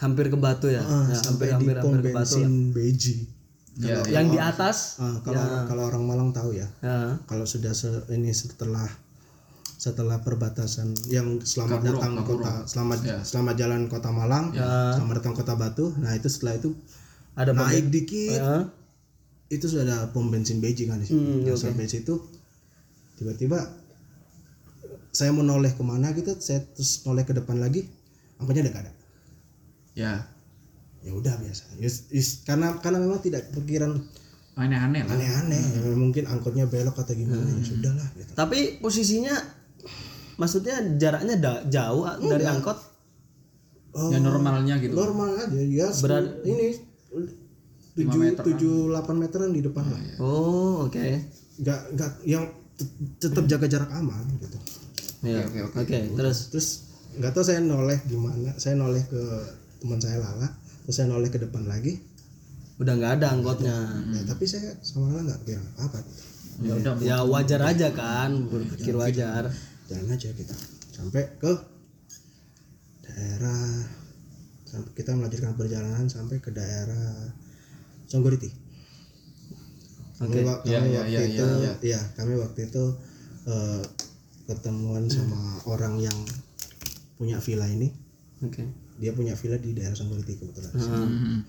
[0.00, 3.16] hampir ke batu ya, Ah, Ya, sampai hampir di pom hampir ke batu bensin Beji.
[3.76, 7.16] Ya, yang di atas Ah, kalau kalau orang Malang tahu ya, ya.
[7.24, 8.88] kalau sudah se- ini setelah
[9.76, 14.52] setelah perbatasan yang selamat datang kota selamat selamat jalan kota Malang,
[14.94, 15.86] selamat datang kota Batu.
[15.96, 16.72] Nah itu setelah itu
[17.32, 18.56] ada pom- naik dikit, ya.
[19.48, 21.16] itu sudah ada pom bensin Beji kan di situ.
[21.16, 22.14] Hmm, nah, sampai situ
[23.16, 23.60] tiba-tiba
[25.10, 27.86] saya mau noleh ke mana gitu, saya terus noleh ke depan lagi,
[28.36, 28.92] angkotnya udah gak ada.
[29.92, 30.12] Ya,
[31.00, 31.64] Ya udah biasa.
[31.76, 33.96] Yus- yus- karena karena memang tidak pikiran
[34.54, 35.10] aneh-aneh lah.
[35.10, 35.56] aneh-aneh.
[35.56, 38.28] Ya, mungkin angkotnya belok atau gimana ya sudah lah gitu.
[38.34, 39.32] tapi posisinya
[40.36, 42.76] maksudnya jaraknya da- jauh ah, dari angkot
[43.90, 44.92] Oh, Ya normalnya gitu.
[44.92, 45.88] normal aja ya.
[45.96, 46.78] Berat- ini
[47.90, 49.98] tujuh tujuh delapan meteran di depan lah.
[50.18, 51.06] oh oke
[51.58, 54.58] Nggak nggak yang tet- tetap jaga jarak aman gitu.
[55.20, 56.68] Ya, oke, oke terus Terus
[57.20, 58.56] nggak tahu saya noleh gimana.
[58.56, 59.20] Saya noleh ke
[59.80, 60.48] teman saya Lala.
[60.86, 62.00] Terus saya noleh ke depan lagi.
[62.80, 63.76] udah nggak ada angkotnya
[64.08, 66.00] Ya, tapi saya sama Lala nggak bilang apa.
[66.60, 69.48] Ya udah, ya wajar aja kan berpikir wajar
[69.88, 70.52] Jalan aja kita
[70.92, 71.52] sampai ke
[73.04, 73.84] daerah
[74.64, 77.32] sampai kita melanjutkan perjalanan sampai ke daerah
[78.06, 78.50] Songgoriti.
[80.20, 82.84] Kami, wa- kami Ya, ya, waktu ya, itu, ya, ya, kami waktu itu
[83.48, 83.82] eh,
[84.50, 86.16] ketemuan sama orang yang
[87.14, 87.88] punya villa ini.
[88.40, 88.62] oke.
[88.98, 90.72] Dia punya villa di daerah Songgoriti kebetulan.
[90.74, 91.40] Hmm.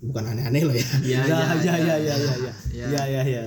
[0.00, 0.88] Bukan aneh-aneh loh ya.
[1.04, 3.44] Ya, ya ya, ya ya ya ya ya ya ya ya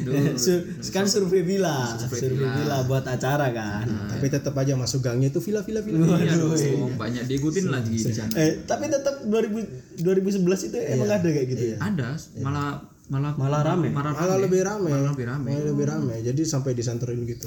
[0.40, 2.00] sur- kan survei villa.
[2.00, 2.80] Survei villa.
[2.88, 3.84] buat acara kan.
[4.08, 6.16] Tapi tetap aja masuk gangnya itu villa-villa villa.
[6.16, 8.32] Iya dong, banyak diikutin lagi di sana.
[8.40, 11.76] eh tapi tetap 2000 2011 itu emang ada kayak gitu ya?
[11.76, 12.08] Ada,
[12.40, 13.88] malah malah Malah rame.
[13.88, 14.90] Malah Malah lebih rame.
[14.90, 15.46] Malah lebih rame.
[15.48, 16.14] Malah lebih rame.
[16.20, 17.46] Jadi sampai disanterin gitu.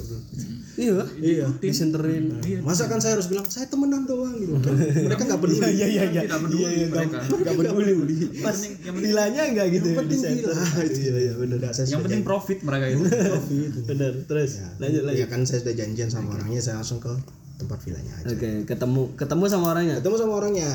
[0.76, 1.48] iya Iya.
[1.60, 4.56] disenterin Masa kan saya harus bilang saya temenan doang gitu.
[4.56, 5.60] Mereka nggak peduli.
[5.70, 7.18] iya iya iya Tidak peduli mereka.
[7.28, 7.94] Nggak peduli.
[8.40, 8.56] pas
[8.90, 10.56] villanya enggak gitu ya Penting gila.
[10.80, 11.60] Iya iya benar.
[11.70, 13.04] Saya Yang penting profit mereka itu.
[13.10, 13.60] janji.
[13.84, 16.62] bener terus lanjut lanjut Ya kan saya sudah janjian sama orangnya.
[16.62, 17.12] Saya langsung ke
[17.60, 18.32] tempat villanya aja.
[18.32, 20.72] oke ketemu ketemu sama orangnya Ketemu sama orangnya.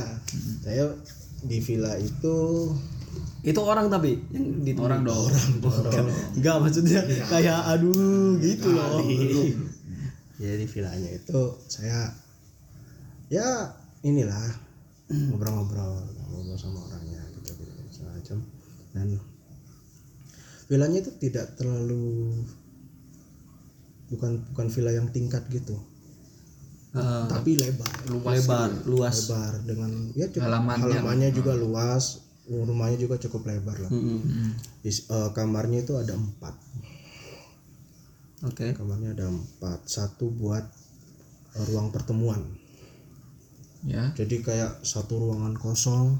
[0.60, 0.92] Saya
[1.40, 2.36] di villa itu
[3.44, 5.28] itu orang tapi yang di Orang dong.
[6.32, 9.04] enggak maksudnya kayak aduh gitu loh.
[10.40, 12.08] Ya di villanya itu saya
[13.28, 13.44] ya
[14.00, 14.48] inilah
[15.12, 18.38] ngobrol-ngobrol ngobrol sama orangnya gitu gitu segala macam.
[18.96, 19.08] Dan
[20.72, 22.32] villanya itu tidak terlalu
[24.08, 25.76] bukan bukan villa yang tingkat gitu.
[26.94, 27.90] Eh, tapi lebar.
[28.08, 29.28] lebar luas.
[29.28, 29.52] Lebar.
[29.68, 30.82] Dengan ya Halamannya.
[30.88, 33.90] halamannya juga luas rumahnya juga cukup lebar lah.
[33.90, 34.52] Mm-mm.
[34.84, 36.54] Is- eh, kamarnya itu ada empat.
[38.44, 38.76] Oke.
[38.76, 39.88] Kamarnya ada empat.
[39.88, 40.64] Satu buat
[41.56, 42.40] eh, ruang pertemuan.
[43.84, 44.16] Ya.
[44.16, 46.16] jadi kayak satu ruangan kosong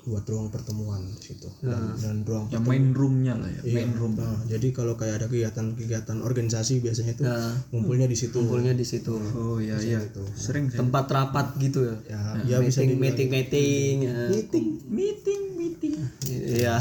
[0.00, 4.16] buat ruang pertemuan di situ dan, dan ruang Yang main roomnya lah ya, main room.
[4.16, 7.36] Nah, jadi kalau kayak ada kegiatan-kegiatan organisasi biasanya itu Ya.
[7.68, 10.00] ngumpulnya di situ kumpulnya di situ Oh iya iya.
[10.32, 10.80] Sering sih.
[10.80, 14.16] tempat rapat gitu ya ya ya bisa meeting meeting meeting ya.
[14.32, 15.92] meeting Meeting, meeting.
[16.26, 16.80] iya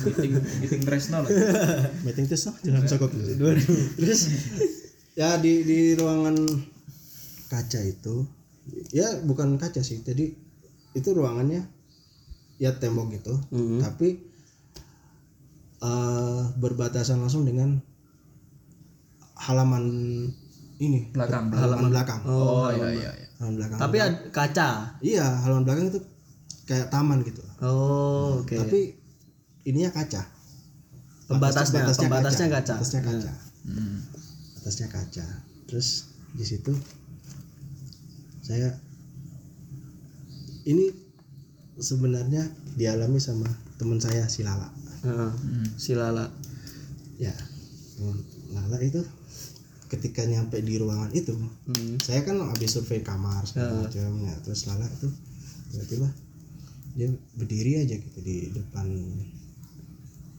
[0.00, 1.30] meeting, meeting Resno lah.
[2.06, 3.10] meeting terus oh, jangan sokok
[3.98, 4.20] terus
[5.12, 6.36] ya di di ruangan
[7.48, 8.24] kaca itu
[8.90, 10.30] ya bukan kaca sih jadi
[10.92, 11.64] itu ruangannya
[12.62, 13.82] ya tembok gitu Mhm.
[13.82, 14.22] tapi
[15.80, 17.82] eh, berbatasan langsung dengan
[19.36, 19.84] halaman
[20.78, 23.26] ini Belakang, halaman belakang Oh, iya iya iya.
[23.36, 24.68] halaman belakang Tapi ada kaca.
[25.00, 25.98] iya halaman belakang itu
[26.64, 28.54] kayak taman gitu Oh, oke.
[28.56, 28.94] tapi
[29.64, 30.22] ininya kaca
[31.24, 32.74] Pembatasnya, Batas- pembatasnya kaca.
[32.76, 33.98] batasnya kaca Hmm.
[34.56, 35.26] atasnya kaca
[35.66, 35.88] terus
[36.30, 36.70] di situ
[38.38, 38.70] saya
[40.62, 40.90] ini
[41.74, 44.68] sebenarnya dialami sama teman saya si Lala
[45.02, 45.32] Heeh.
[45.74, 46.28] Si Lala.
[47.16, 47.32] ya
[48.50, 49.00] Lala itu
[49.86, 51.32] ketika nyampe di ruangan itu
[51.62, 51.96] Hmm.
[51.98, 55.08] saya kan habis survei kamar segala macam ya terus Lala itu
[55.68, 56.08] tiba-tiba
[56.92, 58.84] dia berdiri aja gitu di depan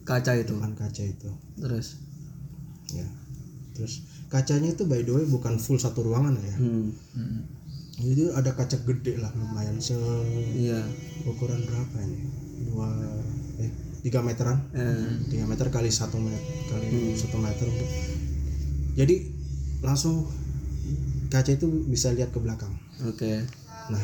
[0.03, 0.53] Kaca itu.
[0.53, 1.87] depan kaca itu Terus.
[2.91, 3.07] ya
[3.73, 3.93] terus
[4.27, 6.91] kacanya itu by the way bukan full satu ruangan ya Hmm.
[7.15, 7.41] Hmm.
[7.95, 9.93] Jadi ada kaca gede lah lumayan se
[10.55, 10.81] Iya.
[11.23, 12.17] ukuran berapa ini
[12.65, 12.89] dua
[13.57, 13.69] eh
[14.01, 17.67] tiga meteran Eh, tiga meter kali satu meter kali satu meter
[18.93, 19.15] jadi
[19.79, 20.25] langsung
[21.27, 23.31] kaca itu bisa lihat ke belakang oke.
[23.89, 24.03] nah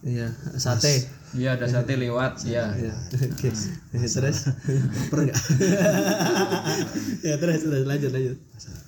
[0.00, 1.04] Iya, sate.
[1.36, 2.72] Iya ada sate lewat, ya.
[2.72, 2.88] Iya.
[3.36, 3.52] Oke.
[3.92, 4.48] Terus.
[4.72, 5.36] lapar nggak
[7.28, 8.38] ya terus terus lanjut lanjut.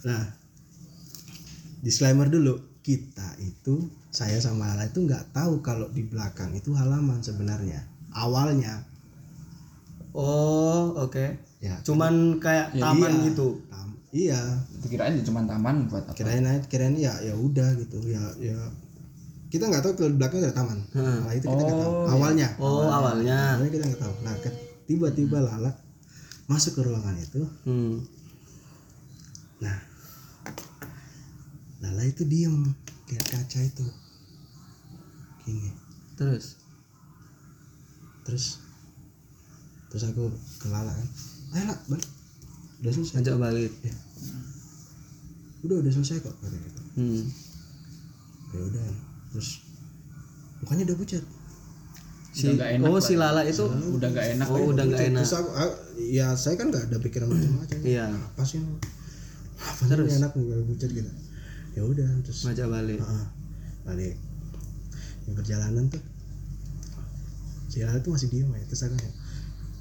[0.03, 0.33] nah
[1.79, 3.75] disclaimer dulu kita itu
[4.11, 7.81] saya sama Lala itu nggak tahu kalau di belakang itu halaman sebenarnya
[8.13, 8.83] awalnya
[10.13, 11.25] Oh, oke.
[11.57, 13.27] ya Cuman kayak taman iya.
[13.33, 13.57] gitu.
[13.67, 14.41] Tam- iya
[14.79, 16.13] Dikirain cuma taman buat apa?
[16.13, 18.59] kirain kirain ya ya udah gitu ya ya
[19.49, 21.25] kita nggak tahu kalau di belakang ada taman Hmm.
[21.25, 23.57] nah itu kita nggak tahu awalnya Oh, awalnya.
[23.57, 24.35] awalnya kita nggak tahu nah
[24.85, 25.73] tiba-tiba Lala
[26.45, 28.05] masuk ke ruangan itu Hmm.
[29.59, 29.77] nah
[31.83, 32.71] Lala itu diem
[33.11, 33.87] lihat kaca itu.
[35.43, 35.71] Gini.
[36.15, 36.57] Terus.
[38.23, 38.63] terus?
[39.91, 41.09] Terus aku ke Lala kan.
[41.53, 42.09] Ayo lah balik.
[42.81, 43.17] Udah selesai.
[43.21, 43.73] Ajak balik.
[45.63, 47.23] udah udah selesai kok kata gitu Hmm.
[48.51, 48.87] ya udah.
[49.31, 49.63] Terus
[50.59, 51.25] mukanya udah pucat.
[52.33, 54.47] Si, Udah nggak enak oh si Lala itu Udah nggak enak.
[54.49, 55.21] oh udah nggak enak.
[55.21, 55.69] terus aku ah,
[56.01, 57.79] ya saya kan nggak ada pikiran macam-macam.
[57.85, 58.59] Iya, apa sih
[59.63, 61.07] apa sih ini enak kalau pucat gitu
[61.73, 62.99] ya udah terus ngajak balik.
[62.99, 63.27] Heeh.
[63.83, 64.15] balik
[65.23, 65.99] yang perjalanan tuh
[67.67, 69.11] si Lala tuh masih diem ya terus aku ya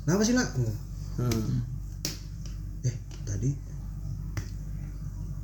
[0.01, 0.47] kenapa sih lah
[1.11, 1.59] Hmm.
[2.81, 3.51] eh tadi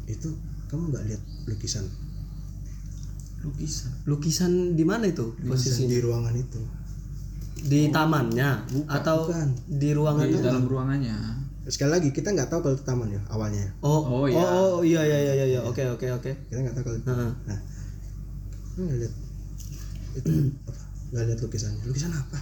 [0.07, 0.29] itu
[0.65, 1.85] kamu nggak lihat lukisan
[3.37, 3.91] Lukisan.
[4.03, 5.91] Lukisan di mana itu lukisan posisinya?
[5.91, 6.61] di ruangan itu
[7.59, 8.49] Di tamannya
[8.87, 9.49] atau bukan.
[9.69, 10.41] di ruangan Di itu?
[10.41, 11.17] dalam ruangannya.
[11.67, 13.67] Sekali lagi kita nggak tahu kalau itu taman ya awalnya.
[13.83, 14.39] Oh, Oh, oh, iya.
[14.39, 15.59] oh, iya iya iya iya.
[15.63, 16.31] Oke oke oke.
[16.47, 17.07] kita nggak tahu kalau itu.
[17.11, 17.31] Heeh.
[17.47, 17.59] nah.
[18.77, 19.13] Nggak lihat.
[20.17, 20.29] Itu
[20.63, 20.71] apa?
[21.11, 22.39] Nggak lihat lukisannya lukisan apa?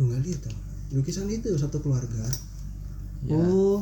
[0.00, 2.28] Lu nggak lihat tau lukisan itu satu keluarga.
[3.24, 3.36] Ya.
[3.36, 3.80] Oh.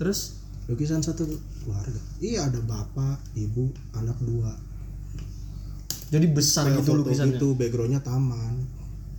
[0.00, 0.40] Terus?
[0.70, 1.28] Lukisan satu
[1.62, 2.00] keluarga.
[2.22, 4.56] Iya ada bapak ibu anak dua.
[6.12, 7.36] Jadi besar kayak gitu foto lukisannya.
[7.36, 8.54] itu backgroundnya taman.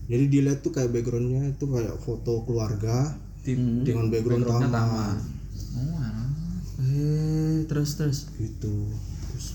[0.10, 3.52] Jadi dilihat tuh kayak backgroundnya itu kayak foto keluarga Di,
[3.82, 5.16] dengan background backgroundnya taman, taman.
[5.74, 6.28] Oh, alah.
[6.80, 8.20] Eh, terus terus.
[8.34, 8.74] gitu
[9.26, 9.46] terus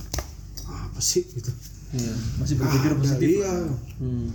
[0.64, 1.48] apa sih gitu
[1.88, 2.12] Iya.
[2.36, 3.28] masih berpikir Ada, positif.
[3.32, 3.54] iya
[3.96, 4.28] Hmm.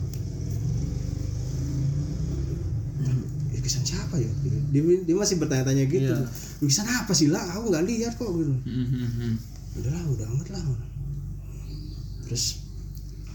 [3.53, 4.57] lukisan siapa ya Gitu.
[4.71, 6.27] dia, dia masih bertanya-tanya gitu Iya.
[6.59, 9.33] lukisan apa sih lah aku nggak lihat kok gitu Hmm, hmm, hmm.
[9.75, 10.63] udahlah udah amat lah
[12.23, 12.65] terus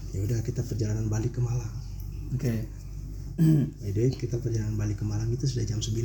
[0.09, 1.73] ya udah kita perjalanan balik ke Malang
[2.29, 2.69] Oke.
[3.39, 5.95] By the way, kita perjalanan balik ke Malang itu sudah jam 9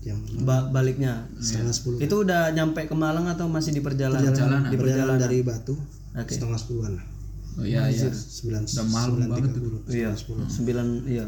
[0.00, 1.26] jam Ba- baliknya.
[1.36, 4.24] setengah sepuluh Itu udah nyampe ke Malang atau masih di perjalanan?
[4.24, 4.60] Perjalanan.
[4.64, 4.80] Di perjalanan
[5.12, 5.20] perjalanan.
[5.20, 5.74] dari Batu
[6.14, 6.30] Oke.
[6.30, 7.06] setengah sepuluhan lah
[7.54, 8.06] Oh iya iya.
[8.08, 10.10] sembilan sembilan tiga puluh Iya.
[10.46, 11.26] Sembilan iya.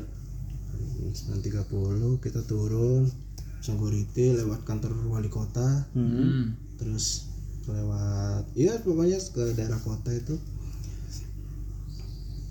[1.11, 3.11] sembilan tiga puluh kita turun
[3.59, 6.55] Sangguriti lewat kantor wali kota Hmm.
[6.75, 7.29] terus
[7.67, 10.39] lewat iya pokoknya ke daerah kota itu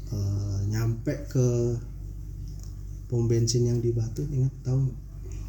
[0.10, 1.48] eh, nyampe ke
[3.10, 4.98] pom bensin yang di Batu ingat tahu nggak?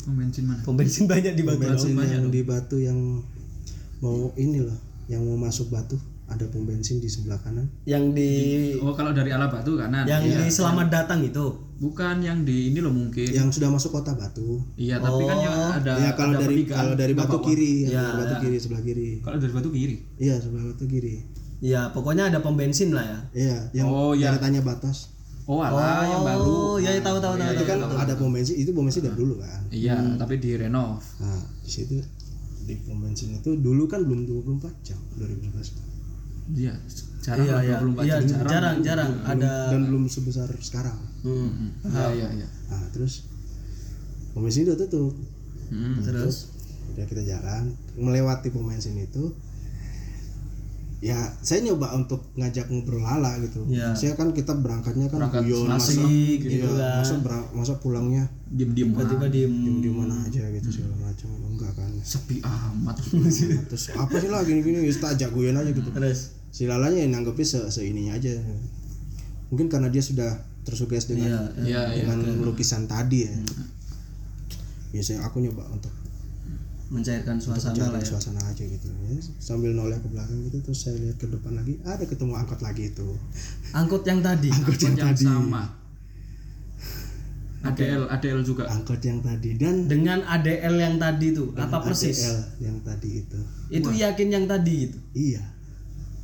[0.02, 0.60] Oh, bensin mana?
[0.64, 1.64] Pom bensin banyak di pom Batu.
[1.66, 2.98] bensin yang di Batu yang
[3.98, 8.30] mau ini loh yang mau masuk Batu ada pom bensin di sebelah kanan Yang di
[8.78, 10.06] Oh, kalau dari ala batu kanan.
[10.06, 10.40] yang Iya.
[10.40, 11.46] di selamat datang itu.
[11.76, 13.24] Bukan yang di ini loh mungkin.
[13.26, 16.92] yang sudah masuk kota Batu Iya, tapi kan yang ada ya kalau ada dari kalau
[16.94, 17.46] dari Batu apa-apa.
[17.46, 19.96] kiri ya, Ya, Batu kiri sebelah kiri Kalau dari batu kiri.
[20.16, 21.16] iya sebelah Batu kiri
[21.60, 23.18] Ya, pokoknya ada pom bensin lah ya.
[23.34, 24.30] iya yang Oh, iya.
[24.30, 26.44] deretannya batas Oh, alah yang baru.
[26.44, 27.52] Oh, ya tahu tahu tahu.
[27.52, 31.00] itu kan ada pom bensin itu pom bensin dari dulu kan Iya, tapi di renov.
[31.18, 31.96] nah di situ
[32.62, 35.90] di pom bensin itu dulu kan belum 24 jam 2011
[36.52, 36.74] Iya,
[37.20, 37.76] jarang Iya iya.
[37.78, 38.38] 24 Iya, jam.
[38.44, 41.76] jarang jarang ada dan belum sebesar sekarang Hmm.
[41.84, 42.48] Iya, iya, iya.
[42.66, 43.28] nah terus
[44.30, 45.14] pom bensin udah tutup
[45.68, 46.02] Hmm.
[46.02, 46.50] Terus
[46.90, 49.30] udah ya kita jalan melewati pom bensin itu
[51.00, 53.64] ya saya nyoba untuk ngajak ngobrol lala gitu.
[53.66, 53.96] Iya.
[53.96, 57.00] saya kan kita berangkatnya kan Berangkat guyon masa gitu iya, kan.
[57.00, 59.80] masa berang- masa pulangnya diem-diem Tiba-tiba diem.
[59.80, 61.32] di mana aja gitu segala macam.
[61.46, 61.88] Enggak kan.
[61.98, 62.96] Sepi amat.
[63.72, 64.82] Terus apa sih lah gini-gini?
[64.82, 65.88] Ya tak ajak guyon aja gitu.
[65.88, 66.36] Terus?
[66.50, 68.36] Si lalanya yang nanggepnya se, seininya aja.
[69.48, 72.04] Mungkin karena dia sudah tersuges dengan Iya, iya.
[72.04, 73.32] dengan lukisan tadi ya.
[74.90, 75.94] Biasanya aku nyoba untuk
[76.90, 78.08] mencairkan suasana jalan lah ya.
[78.10, 81.78] suasana aja gitu ya, sambil noleh ke belakang gitu terus saya lihat ke depan lagi
[81.86, 83.08] ada ketemu angkot lagi itu
[83.70, 84.50] Angkot yang tadi.
[84.58, 85.62] angkot yang yang tadi sama
[87.60, 92.24] ADL ADL juga angkot yang tadi dan Dengan ADL yang tadi tuh, apa persis?
[92.24, 94.98] ADL yang tadi itu Itu yakin yang tadi gitu.
[95.14, 95.44] iya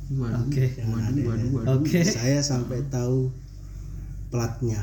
[0.07, 0.65] waduh Oke.
[0.83, 1.99] waduh waduh waduh Oke.
[2.01, 3.27] saya sampai tahu
[4.27, 4.79] platnya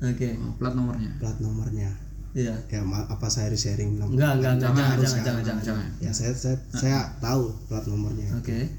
[0.00, 0.32] Oke.
[0.40, 1.92] Oh, plat nomornya plat nomornya
[2.30, 2.54] Iya.
[2.64, 5.86] ya ma- apa saya sharing bilang Enggak, enggak, enggak, jangan, harus, jangan, jangan, jangan, jangan
[5.98, 8.70] ya saya saya, saya tahu plat nomornya Oke.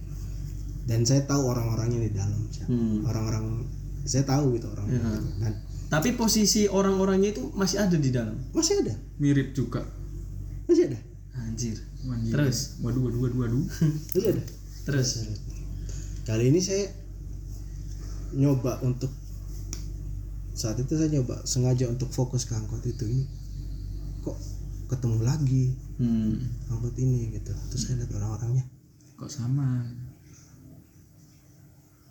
[0.83, 2.67] dan saya tahu orang-orangnya di dalam siapa.
[2.67, 3.03] Hmm.
[3.03, 3.45] orang-orang
[4.03, 5.03] saya tahu gitu orang Iya.
[5.39, 5.53] dan
[5.91, 8.39] Tapi posisi orang-orangnya itu masih ada di dalam.
[8.51, 9.83] masih ada mirip juga
[10.63, 10.99] masih ada
[11.37, 11.75] Anjir.
[12.01, 12.31] Anjir.
[12.31, 12.79] Terus?
[12.79, 13.63] waduh waduh waduh waduh
[14.15, 14.43] masih ada
[14.81, 15.09] Terus.
[16.23, 16.87] kali ini saya
[18.31, 19.11] nyoba untuk
[20.53, 23.25] saat itu saya nyoba sengaja untuk fokus ke angkot itu ini
[24.91, 25.65] ketemu lagi.
[25.95, 26.35] Hmm.
[26.67, 27.55] angkot ini gitu.
[27.71, 28.67] Terus saya lihat orang-orangnya.
[29.15, 29.87] Kok sama?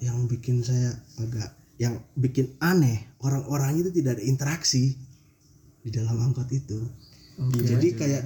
[0.01, 4.97] Yang bikin saya agak yang bikin aneh orang-orang itu tidak ada interaksi
[5.81, 6.81] di dalam angkot itu.
[7.41, 7.65] Oke.
[7.65, 8.25] jadi kayak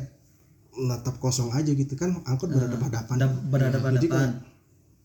[0.74, 3.14] natap kosong aja gitu kan angkot berhadapan-hadapan.
[3.14, 4.32] Ada berhadapan jadi kayak,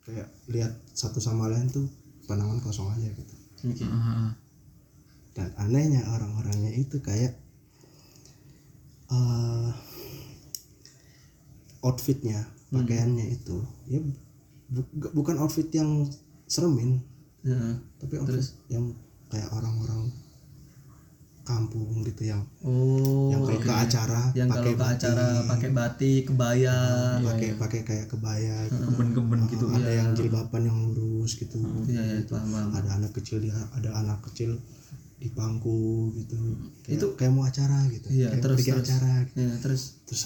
[0.06, 1.86] kayak lihat satu sama lain tuh
[2.26, 3.36] pandangan kosong aja gitu.
[3.70, 3.86] Oke.
[3.86, 4.34] Ah,
[5.38, 7.38] dan anehnya orang-orangnya itu kayak
[9.10, 9.70] eh
[11.82, 14.00] outfitnya pakaiannya itu ya
[14.70, 16.06] bu- bukan outfit yang
[16.46, 17.02] seremin
[17.42, 17.74] Heeh.
[17.98, 18.94] tapi outfit yang
[19.26, 20.12] kayak orang-orang
[21.42, 23.34] kampung gitu yang Oh.
[23.34, 26.78] yang kalau ke acara yang pakai ke acara pakai batik, kebaya.
[27.20, 28.86] pakai pakai kayak kebaya gitu.
[28.86, 31.58] keben-keben gitu ada yang jilbaban yang lurus gitu
[31.90, 32.70] Iya, iya, paham, paham.
[32.70, 34.62] ada anak kecil ada anak kecil
[35.20, 36.40] di pangku gitu.
[36.88, 38.08] Itu kayak mau acara gitu.
[38.08, 38.84] Iya, kayak terus, pergi terus.
[38.88, 39.36] acara gitu.
[39.36, 39.82] Iya, terus.
[40.08, 40.22] Terus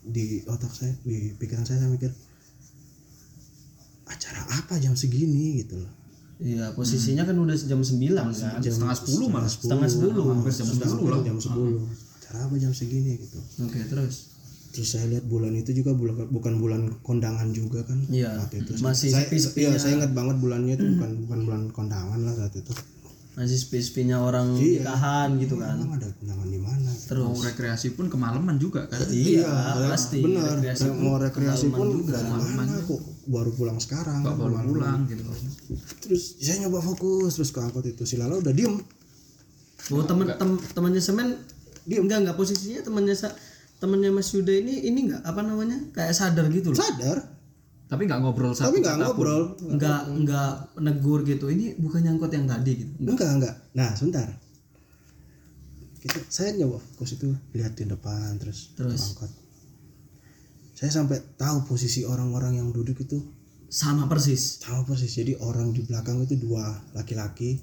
[0.00, 2.08] di otak saya di pikiran saya saya mikir
[4.06, 5.60] acara apa jam segini?
[5.66, 5.92] gitu loh.
[6.40, 8.32] Iya posisinya kan udah jam 9 kan.
[8.64, 9.50] setengah sepuluh malah.
[9.50, 10.16] Setengah 10.
[10.16, 11.20] hampir jam sepuluh lah.
[11.20, 11.84] jam 10
[12.16, 13.18] acara apa jam segini?
[13.20, 13.38] gitu.
[13.66, 14.30] Oke, terus.
[14.70, 17.98] terus saya lihat bulan itu juga bulan bukan bulan kondangan juga kan?
[18.08, 18.40] Iya.
[18.40, 18.72] waktu itu.
[18.80, 19.26] Masih saya,
[19.58, 22.72] iya, saya ingat banget bulannya itu bukan bukan bulan kondangan lah saat itu
[23.40, 24.84] Masih sepi-sepinya orang Iya.
[24.84, 25.80] nikahan gitu kan.
[25.80, 26.90] emang ada kondangan di mana
[27.24, 29.00] mau rekreasi pun kemalaman juga kan?
[29.08, 29.48] Iya,
[29.88, 30.20] pasti.
[30.20, 33.00] benar Rekreasi Kayak mau rekreasi pun dari mana kok?
[33.26, 34.20] Baru pulang sekarang.
[34.20, 35.24] Kok baru pulang gitu.
[36.04, 38.04] Terus saya nyoba fokus terus ke angkot itu.
[38.04, 38.76] Si Lala udah diem.
[39.90, 41.40] Oh, teman tem, temannya Semen
[41.88, 43.32] dia enggak enggak posisinya temannya sa,
[43.80, 45.80] temannya Mas Yuda ini ini enggak apa namanya?
[45.96, 46.78] Kayak sadar gitu loh.
[46.78, 47.39] sadar
[47.90, 49.42] tapi nggak ngobrol satu tapi nggak ngobrol.
[49.66, 51.50] Enggak enggak negur gitu.
[51.50, 52.92] Ini bukan nyangkut yang tadi gitu.
[53.02, 53.54] enggak enggak.
[53.74, 54.30] Nah sebentar.
[55.98, 59.12] Kita saya nyoba fokus itu lihat di depan terus, Terus?
[59.12, 59.40] angkot
[60.80, 63.20] saya sampai tahu posisi orang-orang yang duduk itu.
[63.68, 64.64] Sama persis.
[64.64, 65.12] sama persis.
[65.12, 67.60] Jadi orang di belakang itu dua laki-laki.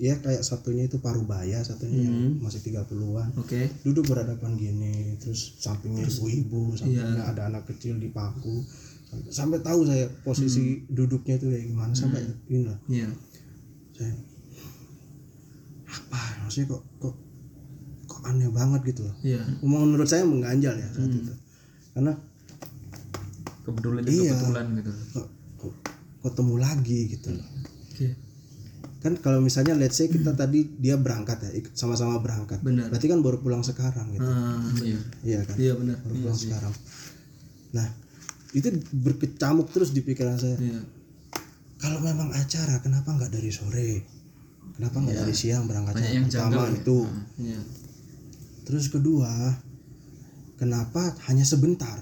[0.00, 3.66] Ya kayak satunya itu parubaya satunya yang masih 30-an Oke.
[3.82, 8.62] duduk berhadapan gini terus sampingnya ibu-ibu sampingnya ada anak kecil di paku
[9.30, 13.08] sampai, tahu saya posisi duduknya itu kayak gimana sampai ini lah Iya.
[13.94, 14.12] saya
[15.88, 16.20] apa?
[16.44, 17.14] Maksudnya kok kok
[18.10, 19.16] kok aneh banget gitu loh.
[19.22, 19.40] Iya.
[19.62, 21.32] menurut saya mengganjal ya saat itu.
[21.94, 22.12] Karena
[23.64, 24.32] kebetulan Iya.
[24.34, 24.90] kebetulan gitu.
[25.14, 25.26] Kok,
[25.60, 25.74] kok
[26.24, 27.46] ketemu lagi gitu loh.
[27.90, 28.08] Oke.
[29.04, 32.64] kan kalau misalnya let's say kita tadi dia berangkat ya sama-sama berangkat.
[32.64, 32.88] Benar.
[32.88, 34.24] berarti kan baru pulang sekarang gitu.
[34.24, 34.96] Ah, iya.
[35.20, 35.56] Iya kan?
[35.60, 36.00] Iya benar.
[36.00, 36.72] baru pulang sekarang.
[37.76, 37.84] Nah
[38.54, 40.80] itu berkecamuk terus di pikiran saya Iya.
[41.76, 43.90] kalau memang acara kenapa nggak dari sore
[44.72, 46.76] kenapa nggak dari siang berangkatnya yang pertama janggal ya.
[46.78, 46.98] itu
[47.36, 47.60] Iya.
[48.64, 49.30] terus kedua
[50.54, 51.98] kenapa hanya sebentar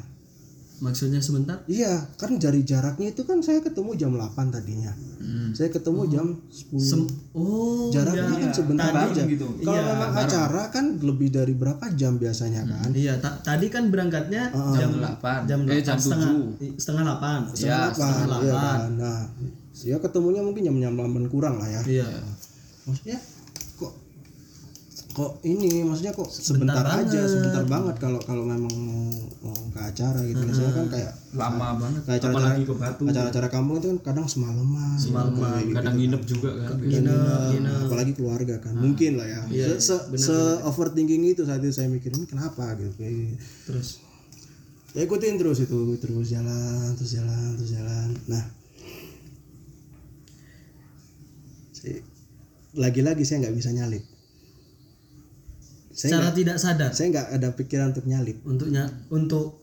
[0.83, 1.62] Maksudnya sebentar?
[1.64, 4.90] iya kan dari jaraknya itu kan saya ketemu jam 8 tadinya
[5.23, 5.55] Hmm.
[5.55, 8.42] saya ketemu jam 10 Sem oh, jaraknya iya.
[8.42, 9.47] kan sebentar Tadi- aja gitu.
[9.61, 13.87] kalau Iya, memang acara kan lebih dari berapa jam biasanya kan Iya, ta- tadi kan
[13.87, 17.38] berangkatnya jam delapan jam eh 8, jam setengah, tujuh setengah delapan.
[17.47, 18.75] setengah Iya, delapan, setengah iya delapan.
[18.75, 19.21] kan nah
[19.73, 22.09] ya ketemunya mungkin jam jam 8 kurang lah ya Iya.
[22.83, 23.18] maksudnya
[25.12, 29.12] kok ini maksudnya kok sebentar, aja sebentar banget kalau kalau memang mau,
[29.44, 30.40] mau ke acara gitu.
[30.40, 32.01] Biasanya kan kayak lama banget.
[32.09, 34.96] kayak acara apalagi ke batu acara-acara kampung itu kan kadang semalaman.
[34.96, 36.77] Semalaman kadang nginep juga kan.
[37.85, 38.72] Apalagi keluarga kan.
[38.72, 39.40] Mungkin lah ya.
[39.77, 42.72] Se, se, overthinking itu saat itu saya mikir ini kenapa?
[42.81, 42.96] gitu.
[42.96, 43.37] Kayak
[43.68, 44.01] terus?
[44.96, 48.09] Ya ikutin terus itu terus jalan terus jalan terus jalan.
[48.33, 48.44] Nah.
[52.72, 54.12] Lagi-lagi saya nggak bisa nyalip
[55.92, 56.90] saya secara tidak sadar?
[56.96, 58.37] saya nggak ada pikiran untuk nyalip.
[58.48, 59.62] Untuknya untuk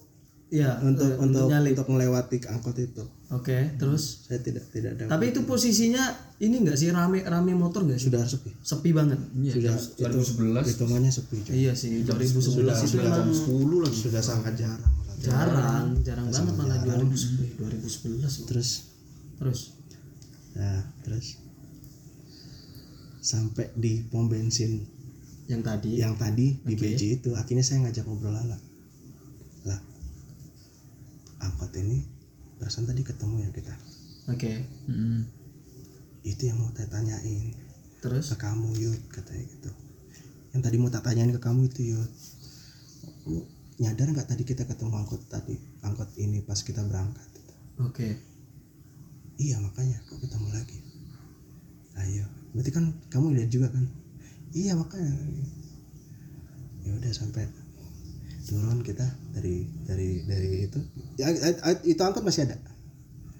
[0.50, 1.74] ya untuk eh, untuk nyalip.
[1.78, 3.06] untuk melewati angkot itu.
[3.30, 4.26] Oke terus?
[4.26, 6.02] Saya tidak tidak ada tapi itu posisinya
[6.42, 8.10] ini enggak sih rame rame motor enggak sih?
[8.10, 8.50] Sudah sepi.
[8.62, 9.22] Sepi banget.
[9.38, 11.54] Iya sudah jam itu 2011 hitungannya sepi coy.
[11.54, 12.42] iya sih 2011 itu
[12.98, 13.98] sudah emang 10 lagi.
[13.98, 14.94] Sudah sangat jarang.
[15.20, 18.70] Jarang jarang banget malah 2010 2011 terus?
[19.38, 19.60] Terus?
[20.58, 21.38] Nah terus?
[23.22, 24.99] Sampai di pom bensin
[25.50, 25.98] yang tadi?
[25.98, 27.34] Yang tadi di BJ itu.
[27.34, 28.58] Akhirnya saya ngajak ngobrol lala
[29.66, 29.80] lah
[31.40, 32.04] angkot ini
[32.60, 33.76] perasaan tadi ketemu ya kita?
[34.30, 34.54] Oke.
[34.88, 35.26] Mm.
[36.20, 37.56] itu yang mau saya tanyain.
[38.04, 38.36] Terus?
[38.36, 39.72] Ke kamu Yud katanya gitu.
[40.52, 42.12] Yang tadi mau tak tanyain ke kamu itu Yud.
[43.80, 47.30] Nyadar nggak tadi kita ketemu angkot tadi angkot ini pas kita berangkat?
[47.80, 48.20] Oke.
[49.40, 50.80] Iya makanya kok ketemu lagi?
[51.98, 53.88] Ayo berarti kan kamu lihat juga kan
[54.54, 55.14] iya makanya.
[56.86, 57.46] Ya udah sampai
[58.50, 60.80] turun kita dari dari dari itu.
[61.22, 62.58] Ya, eh, itu angkot masih ada?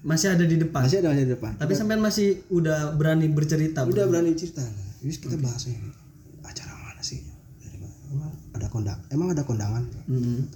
[0.06, 0.86] Masih ada di depan.
[0.86, 1.52] Masih ada masih di depan.
[1.58, 4.62] Tapi sampean masih udah berani bercerita udah berani cerita.
[5.02, 5.90] Yus kita bahas ini.
[6.46, 7.26] Acara mana sih?
[7.58, 7.96] Dari mana?
[8.12, 9.84] Emang ada kondang emang ada kondangan?
[10.06, 10.46] Mm-mm.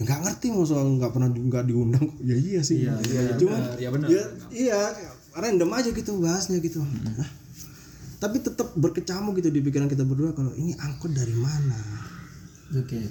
[0.00, 2.18] ya nggak ngerti mau soal nggak pernah nggak diundang kok.
[2.24, 2.86] Ya iya sih.
[2.86, 4.22] Iya, iya, cuman ya benar ya,
[4.54, 4.78] iya
[5.36, 6.80] random aja gitu bahasnya gitu.
[6.80, 7.41] Hah?
[8.22, 11.74] Tapi tetap berkecamuk gitu di pikiran kita berdua kalau ini angkot dari mana?
[12.72, 13.02] Oke.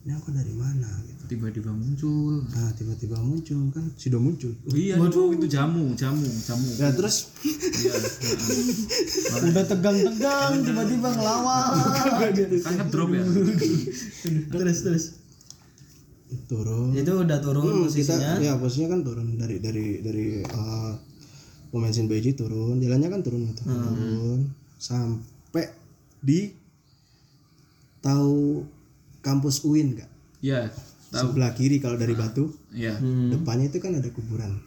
[0.00, 0.86] Ini angkot dari mana?
[1.02, 1.22] Gitu.
[1.28, 2.46] Tiba-tiba muncul.
[2.48, 3.82] Nah tiba-tiba muncul kan?
[3.94, 4.54] Sudah muncul.
[4.70, 6.68] Iya itu, itu jamu jamu jamu.
[6.78, 7.34] Ya terus?
[7.42, 7.92] Iya
[9.50, 11.74] udah tegang-tegang tiba-tiba ngelawan.
[12.62, 13.22] Kan ngedrop ya?
[14.54, 15.04] Terus terus.
[16.46, 16.94] Turun.
[16.94, 18.38] Itu udah turun Hmm, posisinya.
[18.38, 20.94] kita ya posisinya kan turun dari dari dari uh,
[21.70, 23.62] pom bensin BJ turun jalannya kan turun gitu.
[23.64, 25.70] Turun sampai
[26.18, 26.50] di
[28.02, 28.66] tahu
[29.22, 30.10] kampus UIN nggak?
[30.42, 30.68] Iya
[31.14, 31.34] tahu.
[31.34, 32.50] Sebelah kiri kalau dari Batu.
[32.74, 32.98] Iya.
[33.30, 34.58] Depannya itu kan ada kuburan.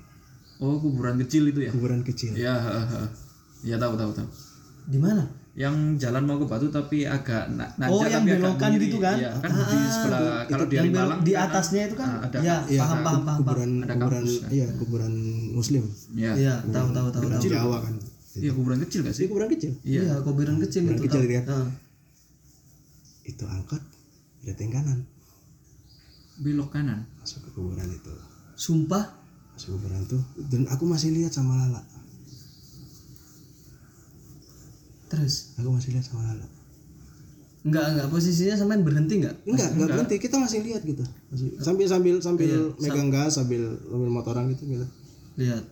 [0.63, 1.72] Oh kuburan kecil itu ya?
[1.76, 2.34] Kuburan kecil.
[2.39, 2.56] Iya
[3.68, 4.28] iya tahu tahu tahu.
[4.88, 8.42] Di mana yang jalan mau ke Batu tapi agak na nanjak Oh, yang tapi agak
[8.42, 9.16] belokan gitu kan?
[9.16, 12.20] Iya, kan di sebelah kalau dari yang bel- Malang di kan atasnya itu kan ah,
[12.24, 14.50] ada ya Iya, paham paham paham kuburan Ada kuburan kampus, kan?
[14.50, 15.13] iya kuburan
[15.54, 16.32] Muslim Iya.
[16.34, 17.94] iya tahu tahu tahu kuburan tahu Jawa kan
[18.34, 19.22] Iya, kuburan kecil gak sih?
[19.22, 20.02] ini kuburan kecil Iya.
[20.02, 21.46] iya kuburan kecil Kuburan itu kecil kan?
[21.54, 21.68] Ah.
[23.24, 23.82] itu angkot
[24.44, 25.00] belok kanan
[26.36, 27.00] Belok kanan.
[27.16, 28.10] masuk ke kuburan itu
[28.56, 29.06] sumpah
[29.54, 31.86] masuk kuburan tuh dan aku masih lihat sama Lala
[35.13, 36.49] terus aku masih lihat sama Lala.
[37.63, 41.06] Enggak enggak posisinya sampean berhenti enggak enggak enggak berhenti kita masih lihat gitu.
[41.30, 44.86] Masih sambil sambil sambil megang gas sambil sambil motoran gitu gitu.
[45.38, 45.63] Lihat.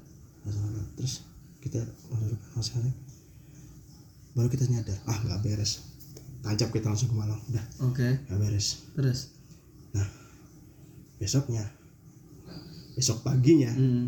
[0.45, 1.25] Masuk- terus
[1.59, 1.81] kita
[2.53, 2.93] masuk lagi.
[4.31, 5.83] baru kita nyadar ah nggak beres.
[6.45, 7.65] Tancap kita langsung ke Malang udah.
[7.89, 8.07] Oke.
[8.29, 8.87] Nggak beres.
[8.95, 9.19] Terus?
[9.91, 10.07] Nah
[11.19, 11.65] besoknya
[12.95, 14.05] besok paginya hmm.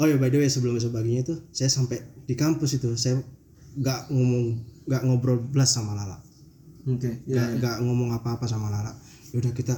[0.00, 2.92] Oh ya by the way sebelum besok paginya itu saya sampai di kampus itu.
[3.00, 3.20] Saya
[3.78, 4.44] nggak ngomong
[4.90, 6.18] nggak ngobrol belas sama Lala.
[6.88, 8.90] Oke nggak ya nggak ngomong apa-apa sama Lala.
[9.30, 9.76] Yaudah kita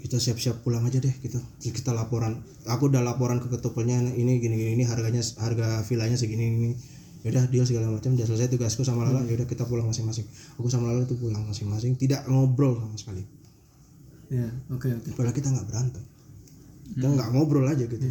[0.00, 1.38] kita siap-siap pulang aja deh gitu.
[1.60, 2.40] Terus kita laporan.
[2.66, 6.72] Aku udah laporan ke ketupelnya ini gini gini ini harganya harga villanya segini ini
[7.20, 9.22] yaudah deal segala macam udah selesai tugasku sama Lala.
[9.28, 10.26] Yaudah kita pulang masing-masing.
[10.56, 13.22] Aku sama Lala tuh pulang masing-masing tidak ngobrol sama sekali.
[14.32, 15.10] Ya oke oke.
[15.14, 16.02] Padahal kita nggak berantem.
[16.90, 18.02] Kita nggak ngobrol aja gitu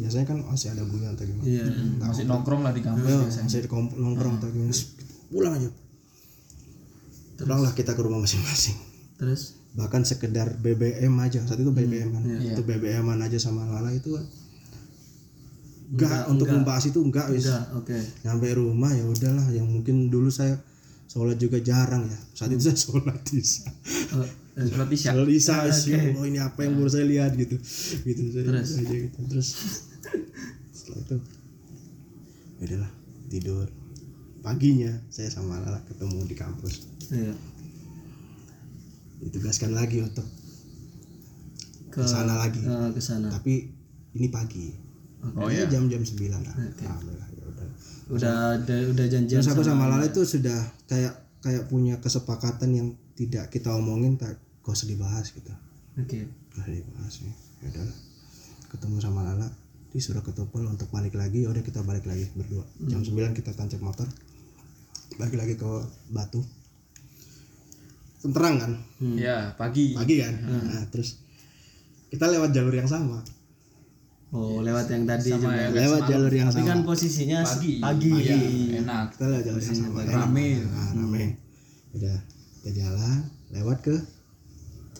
[0.00, 1.44] biasanya kan masih ada bunyi atau gimana?
[1.44, 1.64] Iya
[2.00, 3.44] Masih nongkrong lah di kampus Ya, biasanya.
[3.46, 3.68] masih di
[4.00, 4.74] nongkrong atau gimana?
[5.30, 5.68] Pulang aja.
[7.40, 8.76] Pulanglah kita ke rumah masing-masing.
[9.20, 9.60] Terus?
[9.76, 11.40] Bahkan sekedar BBM aja.
[11.44, 12.22] Saat itu BBM kan.
[12.24, 12.56] Iya.
[12.56, 14.24] itu BBM aja sama Lala itu kan
[15.90, 17.46] enggak, untuk membahas itu enggak wis.
[17.46, 17.98] Enggak oke.
[18.26, 19.46] Nyampe rumah ya udahlah.
[19.52, 20.56] Yang mungkin dulu saya
[21.10, 22.18] sholat juga jarang ya.
[22.34, 23.68] Saat itu saya sholat isya
[24.68, 25.10] Sholat isya.
[25.16, 27.56] sholat isya wis, ya Allah, ini apa yang baru saya lihat gitu.
[28.04, 28.68] Gitu saya Terus?
[28.76, 29.18] aja gitu.
[29.30, 29.48] Terus?
[30.76, 31.16] Setelah itu
[32.60, 32.92] ya udahlah
[33.30, 33.66] tidur.
[34.40, 36.74] Paginya saya sama Lala ketemu di kampus.
[37.08, 37.32] Iya.
[39.20, 40.24] Ditugaskan lagi untuk
[41.90, 42.60] ke sana lagi.
[42.60, 43.28] Eh, ke sana.
[43.28, 43.68] Tapi
[44.16, 44.72] ini pagi.
[45.36, 45.64] Oh Ya, iya.
[45.68, 46.54] jam-jam 9 lah.
[46.56, 47.66] Alhamdulillah, ya udah.
[48.10, 50.56] Udah ada udah janjian terus aku sama Lala itu sudah
[50.88, 55.52] kayak kayak punya kesepakatan yang tidak kita omongin tak gak usah dibahas gitu.
[55.96, 56.28] Oke.
[56.52, 57.86] gak usah dibahas ya ya udah
[58.70, 59.48] ketemu sama Lala
[59.90, 61.42] disuruh ke Tupel untuk balik lagi.
[61.44, 62.62] Ya udah kita balik lagi berdua.
[62.86, 64.06] Jam 9 kita tancap motor.
[65.18, 65.66] Balik lagi ke
[66.08, 66.40] Batu.
[68.20, 68.72] Terang kan?
[69.16, 69.96] Ya, pagi.
[69.96, 70.34] pagi kan?
[70.44, 71.18] Nah, terus
[72.06, 73.18] kita lewat jalur yang sama.
[74.30, 75.58] Oh, lewat yang tadi Sama juga.
[75.58, 76.70] yang lewat jalur yang Tapi sama.
[76.70, 77.72] kan posisinya Pagi.
[77.82, 78.10] pagi.
[78.14, 78.36] Iya,
[78.78, 79.06] enak.
[79.18, 79.98] kita lewat jalur yang sama.
[80.06, 80.48] Rame.
[80.62, 81.24] Nah, rame.
[81.98, 82.16] Udah
[82.62, 83.18] kita jalan
[83.50, 83.94] lewat ke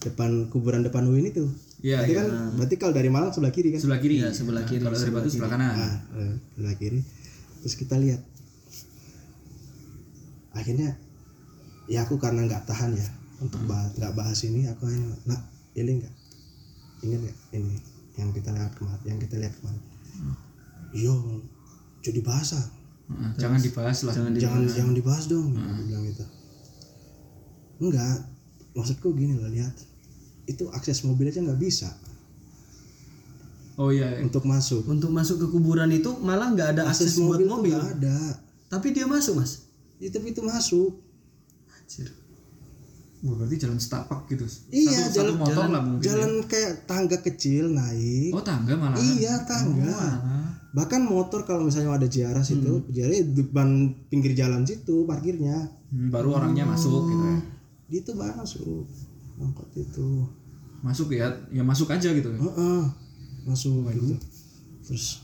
[0.01, 1.45] depan kuburan depan UIN itu
[1.81, 2.21] Iya, berarti iya.
[2.21, 2.29] kan
[2.61, 3.81] berarti kalau dari Malang sebelah kiri kan?
[3.81, 4.21] Sebelah kiri.
[4.21, 5.73] Iya, sebelah kiri, Kalau dari sebelah Batu sebelah kanan.
[5.73, 7.01] nah, eh, sebelah kiri.
[7.65, 8.21] Terus kita lihat.
[10.53, 10.99] Akhirnya
[11.89, 13.09] ya aku karena nggak tahan ya
[13.41, 15.41] untuk bahas nggak bahas ini aku hanya nak
[15.73, 16.15] ini nggak?
[17.01, 17.77] Ingat nggak ini
[18.21, 19.81] yang kita lihat kemarin yang kita lihat kemarin
[20.93, 21.15] iya
[22.05, 22.61] jadi bahasa.
[23.09, 24.13] Heeh, Jangan dibahas lah.
[24.15, 26.25] Jangan di jangan jangan dibahas dong aku bilang gitu.
[27.81, 28.29] Enggak
[28.77, 29.73] maksudku gini loh lihat
[30.45, 31.91] itu akses mobil aja nggak bisa
[33.76, 34.20] Oh iya.
[34.20, 37.72] untuk masuk untuk masuk ke kuburan itu malah nggak ada akses, akses buat mobil, mobil.
[37.72, 38.18] tuh nggak ada
[38.68, 39.66] Tapi dia masuk, Mas.
[39.99, 41.01] itu itu masuk
[41.70, 42.07] Anjir.
[43.20, 44.45] Wah, berarti jalan setapak gitu.
[44.70, 46.03] Iya, satu, jalan- satu motor jalan- lah mungkin.
[46.03, 48.32] jalan kayak tangga kecil naik ya.
[48.32, 48.97] Oh, tangga malah.
[48.97, 50.49] iya tangga Malah.
[50.70, 53.68] bahkan motor kalau misalnya ada jiara situ jiara di depan
[54.07, 57.36] pinggir jalan situ parkirnya Hmm, baru orangnya masuk gitu ya.
[57.93, 58.86] itu masuk
[59.41, 60.28] angkot itu
[60.80, 62.32] Masuk ya, ya masuk aja gitu.
[62.32, 62.82] Heeh,
[63.45, 64.16] masuk gitu
[64.80, 65.20] terus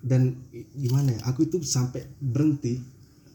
[0.00, 0.38] dan
[0.72, 2.78] gimana ya aku itu sampai berhenti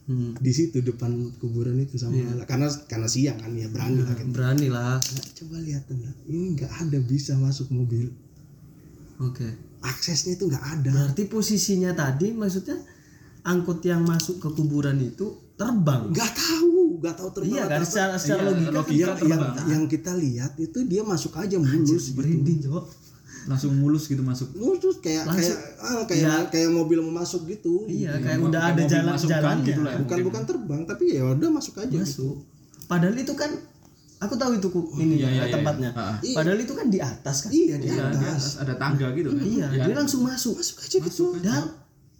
[0.01, 0.33] Hmm.
[0.41, 2.43] di situ depan kuburan itu sama Lala.
[2.49, 4.33] karena karena siang kan ya berani lah gitu.
[4.33, 4.97] Berani lah.
[4.97, 6.09] Nah, coba lihat Tanda.
[6.25, 8.09] ini nggak ada bisa masuk mobil
[9.21, 9.45] Oke.
[9.85, 12.81] aksesnya itu nggak ada Berarti posisinya tadi maksudnya
[13.45, 16.01] angkut yang masuk ke kuburan itu terbang.
[16.09, 17.85] nggak tahu nggak tahu terbang Iya kan apa.
[17.85, 21.57] secara, secara Iya, logika, kan logika yang, yang, yang kita lihat itu dia masuk aja
[21.57, 22.17] mulus gitu.
[22.17, 22.85] merinding, Jok.
[23.43, 24.53] Langsung mulus gitu masuk.
[24.53, 25.57] mulus kayak Langsung.
[25.57, 28.89] kayak ah, kayak kayak mobil mau masuk gitu Iya, kayak Kayak udah mo- ada masuk
[29.27, 29.65] gang jalan-jalannya.
[29.65, 29.93] gitu lah.
[29.97, 32.01] bukan bukan terbang tapi ya udah masuk aja gitu.
[32.01, 32.35] Masuk.
[32.83, 33.51] Padahal itu kan
[34.19, 35.51] aku tahu itu ku, ini Iya, iya, iya.
[35.51, 35.89] tempatnya.
[35.91, 36.15] Ah, ah.
[36.21, 37.49] Padahal itu kan di atas kan.
[37.49, 39.41] iya di Iya, di atas atas ada tangga gitu kan.
[39.41, 39.83] Iya, Ya.
[39.83, 40.53] dia langsung masuk.
[40.55, 41.63] masuk aja gitu Dan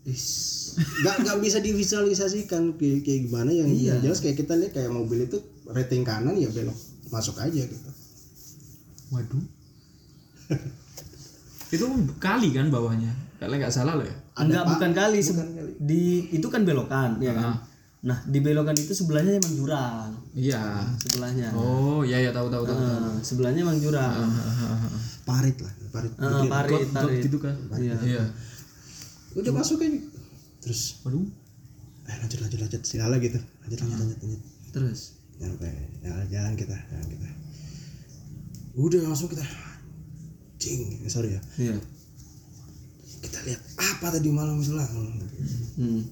[0.04, 0.26] is
[0.74, 4.00] nggak nggak bisa divisualisasikan kayak, kayak gimana yang Iya.
[4.00, 6.76] jelas kayak kita lihat kayak mobil itu rating kanan ya belok
[7.08, 7.90] masuk aja gitu
[9.10, 9.44] Waduh.
[11.70, 11.86] itu
[12.18, 13.12] kali kan bawahnya.
[13.38, 14.16] Kalau nggak salah loh ya.
[14.34, 15.36] enggak bukan kali, se-
[15.78, 17.60] di itu kan belokan ya kan.
[18.02, 20.10] Nah, di belokan itu sebelahnya emang jurang.
[20.32, 20.84] Iya.
[20.98, 21.52] Sebelahnya.
[21.54, 22.76] Oh, iya ya tahu tahu tahu.
[22.76, 24.12] Nah, sebelahnya emang jurang.
[25.22, 27.22] parit lah parit Ah, parit, parit.
[27.22, 27.56] gitu kan.
[27.74, 27.96] Iya.
[28.02, 28.24] Iya.
[29.32, 29.96] udah masuk aja
[30.62, 31.26] terus Waduh.
[32.08, 34.42] eh lanjut lanjut lanjut segala gitu lanjut lanjut lanjut lanjut
[34.72, 37.28] Terus sampai jalan jalan kita jalan kita
[38.78, 39.44] udah langsung kita
[40.62, 41.76] cing sorry ya iya.
[43.26, 44.88] kita lihat apa tadi malam lah
[45.82, 46.04] Hmm.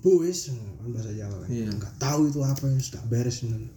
[0.00, 1.48] Boys, kan bahasa Jawa kan.
[1.52, 1.68] Iya.
[1.68, 3.44] Nggak tahu itu apa yang sudah beres.
[3.44, 3.68] Nan.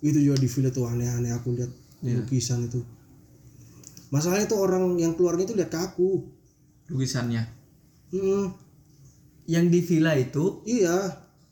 [0.00, 1.68] Itu juga di video tuh aneh-aneh aku lihat
[2.00, 2.24] Iya.
[2.24, 2.80] lukisan itu.
[4.08, 6.24] Masalahnya itu orang yang keluarnya itu lihat ke aku.
[6.88, 7.44] Lukisannya.
[8.12, 8.52] Hmm,
[9.44, 10.96] Yang di villa itu iya.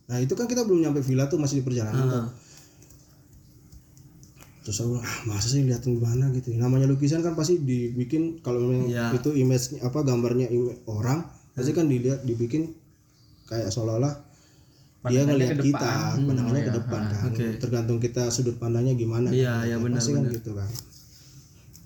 [0.07, 2.07] Nah itu kan kita belum nyampe villa tuh masih di perjalanan.
[2.09, 2.26] ah,
[4.61, 6.53] Terus aku bilang, ah masa sih liatin gimana gitu.
[6.53, 9.07] Namanya lukisan kan pasti dibikin kalau memang Iya.
[9.12, 10.53] itu image apa gambarnya
[10.86, 12.76] orang pasti kan dilihat dibikin
[13.45, 14.14] kayak seolah-olah
[15.01, 16.16] dia Pandangannya ngelihat ke kita, depan.
[16.22, 16.78] pandangannya Hmm, ke iya.
[16.78, 17.22] depan Ah, kan.
[17.26, 17.47] oke.
[17.57, 19.28] Tergantung kita sudut pandangnya gimana.
[19.28, 19.64] Iya, kan.
[19.64, 20.34] iya, Ya, benar, Pasti kan benar.
[20.36, 20.70] gitu kan.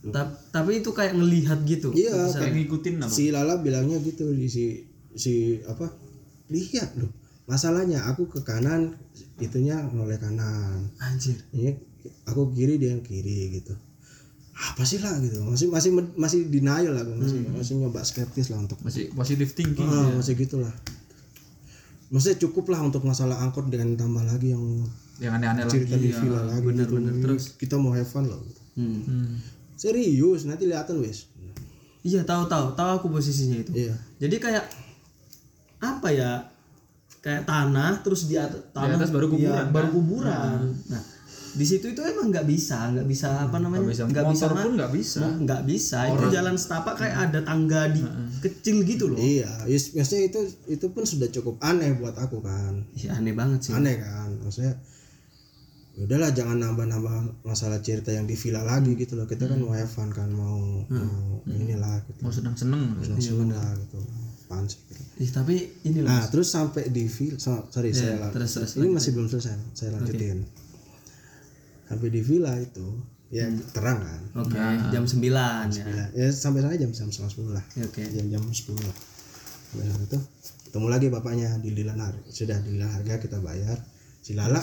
[0.04, 1.88] ta- tapi itu kayak ngelihat gitu.
[1.90, 3.08] Iya, Kayak ngikutin apa?
[3.08, 4.64] si Lala bilangnya gitu di si
[5.14, 5.90] si apa?
[6.50, 7.10] Lihat loh.
[7.44, 8.96] Masalahnya aku ke kanan,
[9.36, 10.88] itunya noleh kanan.
[10.96, 11.36] Anjir.
[11.52, 11.76] Ini
[12.24, 13.76] aku kiri dia yang kiri gitu.
[14.54, 15.42] Apa sih lah gitu.
[15.44, 17.58] Masih masih masih denial lah, masih Hmm.
[17.58, 19.84] masih nyoba skeptis lah untuk Masih positive thinking.
[19.84, 20.72] Ah, masih gitulah.
[22.08, 24.62] Maksudnya cukup lah untuk masalah angkot dengan tambah lagi yang
[25.18, 25.72] Yang aneh-aneh lagi.
[25.74, 26.18] cerita di ya.
[26.22, 26.62] villa lagi.
[26.64, 26.94] bener, gitu.
[26.96, 27.12] bener.
[27.22, 27.42] Terus?
[27.58, 28.40] kita mau have fun loh.
[28.78, 29.02] Hmm.
[29.04, 29.34] Hmm.
[29.74, 31.26] Serius, nanti lihatan wes.
[32.04, 33.72] Iya tahu tahu tahu aku posisinya itu.
[33.74, 33.94] Iya.
[34.20, 34.64] Jadi kayak
[35.80, 36.32] apa ya?
[37.24, 39.72] Kayak tanah terus di atas tanah atas baru kuburan, iya, kan?
[39.72, 40.58] baru kuburan.
[40.92, 41.02] Nah,
[41.54, 43.88] di situ itu emang nggak bisa, nggak bisa apa namanya?
[43.88, 44.04] bisa.
[44.04, 45.20] Nggak bisa Motor ma- pun nggak bisa.
[45.40, 45.98] nggak bisa.
[46.12, 48.02] Itu jalan setapak kayak ada tangga di
[48.44, 49.16] kecil gitu loh.
[49.16, 52.84] Iya, maksudnya itu itu pun sudah cukup aneh buat aku kan.
[52.92, 53.72] Iya aneh banget sih.
[53.72, 54.76] Aneh kan, maksudnya
[55.94, 59.70] ya udahlah jangan nambah-nambah masalah cerita yang di villa lagi gitu loh kita kan mau
[59.70, 64.02] have fun kan mau mau inilah gitu mau seneng seneng senang senang lah gitu
[64.54, 64.78] apaan sih?
[64.86, 65.02] Gitu.
[65.26, 68.78] Ih, tapi ini loh nah terus sampai di villa so- sorry saya lang- terus, terus,
[68.78, 70.46] ini masih belum selesai saya lanjutin.
[71.90, 72.86] Sampai di villa itu
[73.34, 74.22] ya terang kan?
[74.46, 74.54] Oke
[74.94, 75.18] jam 9
[75.74, 75.84] ya.
[75.90, 77.64] ya, ya sampai sana jam jam sepuluh lah.
[77.82, 78.06] Oke.
[78.14, 78.78] Jam jam sepuluh.
[79.74, 80.22] Lah sampai sana tuh
[80.70, 81.98] ketemu lagi bapaknya di Harga
[82.30, 83.82] sudah di Lilan Harga kita bayar.
[84.22, 84.62] Si Lala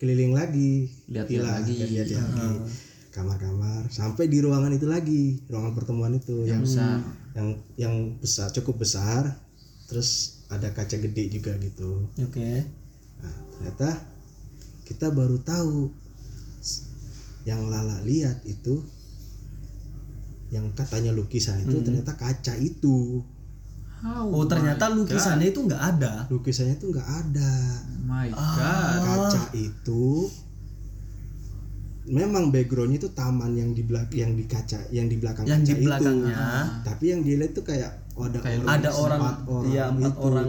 [0.00, 0.88] keliling lagi.
[1.12, 1.74] Lihat-lihat lagi.
[1.76, 2.87] lihat-lihat lagi
[3.18, 7.02] kamar-kamar sampai di ruangan itu lagi ruangan pertemuan itu yang besar.
[7.34, 9.26] yang yang besar cukup besar
[9.90, 12.06] terus ada kaca gede juga gitu.
[12.22, 12.62] Oke.
[13.18, 13.90] Nah ternyata
[14.86, 15.90] kita baru tahu
[17.42, 18.80] yang Lala lihat itu
[20.48, 23.20] yang katanya lukisan itu ternyata kaca itu.
[24.06, 26.24] Oh ternyata lukisannya itu nggak ada?
[26.30, 27.52] Lukisannya itu nggak ada.
[28.06, 28.54] My Ah.
[28.54, 29.00] god.
[29.04, 30.30] Kaca itu
[32.08, 35.68] memang backgroundnya itu taman yang di belakang yang di kaca yang di belakang yang kaca
[35.68, 36.34] di belakangnya.
[36.34, 39.84] Itu tapi yang dilihat tuh kayak oh, ada Kayak orang ada orang empat orang iya
[39.88, 40.24] empat gitu.
[40.24, 40.48] orang.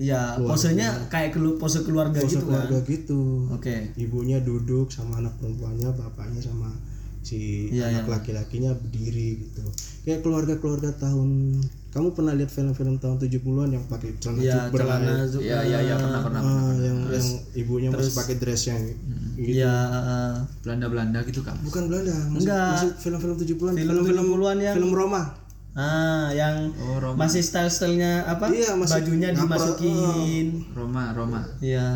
[0.00, 2.64] Iya posenya kayak kelu- pose keluarga Pose gitu kan?
[2.64, 3.20] keluarga gitu.
[3.52, 3.76] Oke.
[3.94, 6.72] Ibunya duduk sama anak perempuannya bapaknya sama
[7.20, 9.62] si Iya, anak laki-lakinya berdiri gitu.
[10.02, 11.60] Kayak keluarga-keluarga tahun
[11.90, 15.16] kamu pernah lihat film-film tahun 70-an yang pakai celana iya jubra celana ya?
[15.26, 19.58] juga iya iya iya pernah pernah Ah, yang yang ibunya masih pakai dress yang gitu.
[19.58, 22.68] iya eh, Belanda Belanda gitu kan bukan Belanda maksud, Enggak.
[22.72, 25.22] maksud film-film 70-an Film film-film 70-an yang- film Roma.
[25.70, 27.14] Ah yang oh Roma.
[27.20, 28.50] masih style-stylenya apa?
[28.50, 30.46] Iya, masih bajunya ngapro- dimasukin.
[30.72, 31.40] Roma Roma.
[31.60, 31.86] Iya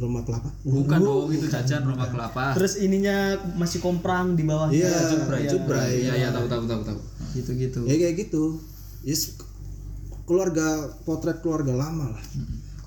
[0.00, 0.48] Roma kelapa.
[0.64, 2.56] Bukan dong itu jajan Roma kelapa.
[2.56, 7.00] Terus ininya masih komprang di bawahnya iya jubrai iya iya tahu tahu tahu tahu.
[7.36, 7.84] Gitu-gitu.
[7.84, 8.58] Ya kayak gitu.
[9.04, 9.36] Yes
[10.24, 12.24] keluarga potret keluarga lama lah.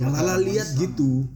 [0.01, 1.29] Yang Lala lihat gitu.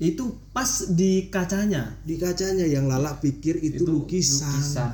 [0.00, 2.00] Itu pas di kacanya?
[2.04, 4.48] Di kacanya yang Lala pikir itu, lukisan.
[4.48, 4.92] lukisan.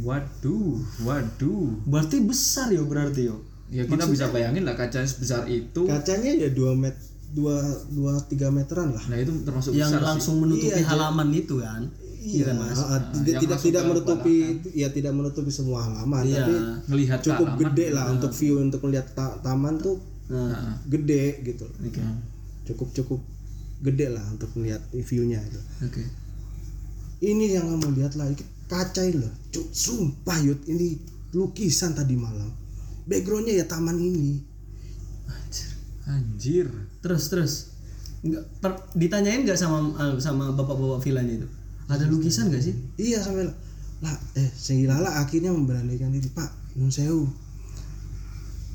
[0.00, 1.82] Waduh waduh.
[1.84, 5.86] Berarti besar ya berarti yo ya kita bisa bayangin lah kaca sebesar itu.
[5.86, 6.94] Kacanya ya 2 met
[7.30, 9.04] dua dua tiga meteran lah.
[9.06, 11.82] Nah itu termasuk yang besar langsung menutupi Iya, halaman itu kan?
[12.20, 12.52] iya.
[12.52, 12.76] Mas?
[12.76, 14.36] ah, ah, tidak yang tidak tidak ke menutupi
[14.76, 16.44] ya tidak menutupi semua halaman iya.
[16.44, 16.54] tapi
[16.92, 17.60] ngelihat ke cukup halaman.
[17.64, 19.96] gede lah untuk view untuk melihat ta- taman tuh
[20.28, 21.66] nah, Nah, gede gitu.
[21.66, 22.02] Oke.
[22.68, 23.20] Cukup cukup
[23.80, 25.60] gede lah untuk melihat viewnya itu.
[25.88, 26.04] Oke.
[27.20, 28.28] Ini yang kamu lihat lah
[28.68, 29.32] kaca ini loh.
[29.50, 31.00] Cuk, sumpah yud ini
[31.34, 32.52] lukisan tadi malam.
[33.08, 34.38] Backgroundnya ya taman ini
[36.10, 36.66] anjir.
[36.98, 37.52] Terus terus.
[38.20, 41.48] Nggak per- ditanyain nggak sama ah, sama bapak-bapak villanya itu?
[41.86, 42.74] Ada lukisan nggak sih?
[42.98, 43.48] Iya sampai
[44.00, 47.24] lah eh si Lala akhirnya memberanikan diri pak Nun Sewu.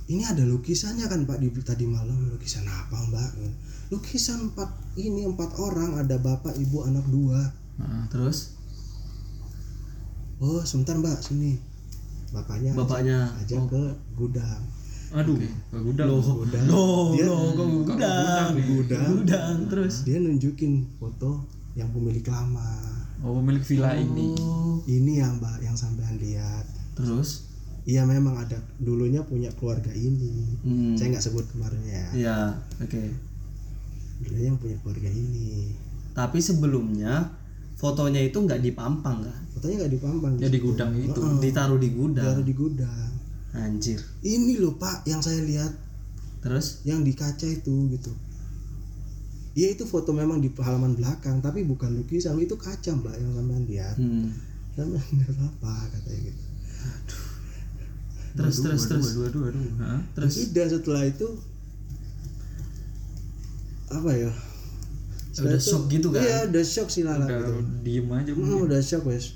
[0.06, 2.30] Ini ada lukisannya kan pak di tadi malam.
[2.30, 3.32] Lukisan apa mbak?
[3.90, 7.42] Lukisan empat ini empat orang ada bapak ibu anak dua.
[7.82, 8.54] Nah, terus?
[10.42, 11.58] Oh sebentar mbak sini.
[12.34, 13.20] Bapaknya ajak- bapaknya.
[13.40, 13.84] ajak ke
[14.18, 14.62] gudang
[15.16, 20.04] aduh ke gudang gudang loh dia loh kok gudang gudang gudang terus?
[20.04, 22.72] Dia nunjukin foto yang pemilik lama.
[23.24, 24.84] Oh pemilik villa ini oh.
[24.88, 25.24] ini.
[25.24, 26.68] Ya mbak yang sampean lihat.
[27.00, 27.48] Terus?
[27.88, 28.60] Iya memang ada.
[28.76, 30.60] Dulunya punya keluarga ini.
[30.68, 31.00] Hmm.
[31.00, 32.38] saya nggak sebut kemarin ya iya
[32.84, 33.04] oke.
[34.20, 35.72] Dulunya yang punya keluarga ini.
[36.12, 37.32] Tapi sebelumnya
[37.80, 40.32] fotonya itu nggak dipampang kan fotonya nggak dipampang.
[40.44, 41.20] Ya di gudang itu.
[41.40, 42.26] Ditaruh di gudang.
[42.36, 43.15] Taruh di gudang
[43.56, 44.00] anjir.
[44.20, 45.72] Ini loh pak yang saya lihat.
[46.44, 46.84] Terus?
[46.84, 48.12] Yang di kaca itu gitu.
[49.56, 52.36] Iya itu foto memang di halaman belakang tapi bukan lukisan.
[52.38, 53.96] Itu kaca mbak yang sampean lihat.
[53.96, 54.30] Hmm.
[54.76, 56.44] sampean lihat apa katanya gitu.
[58.36, 59.08] Terus terus terus.
[59.16, 60.00] aduh aduh aduh Hah?
[60.12, 60.52] terus?
[60.52, 61.28] Udah setelah itu
[63.88, 64.32] apa ya?
[65.36, 66.24] udah shock gitu kan?
[66.24, 67.60] Iya, udah shock sih Lala udah gitu.
[67.84, 69.36] diem aja Hmm, udah shock wes.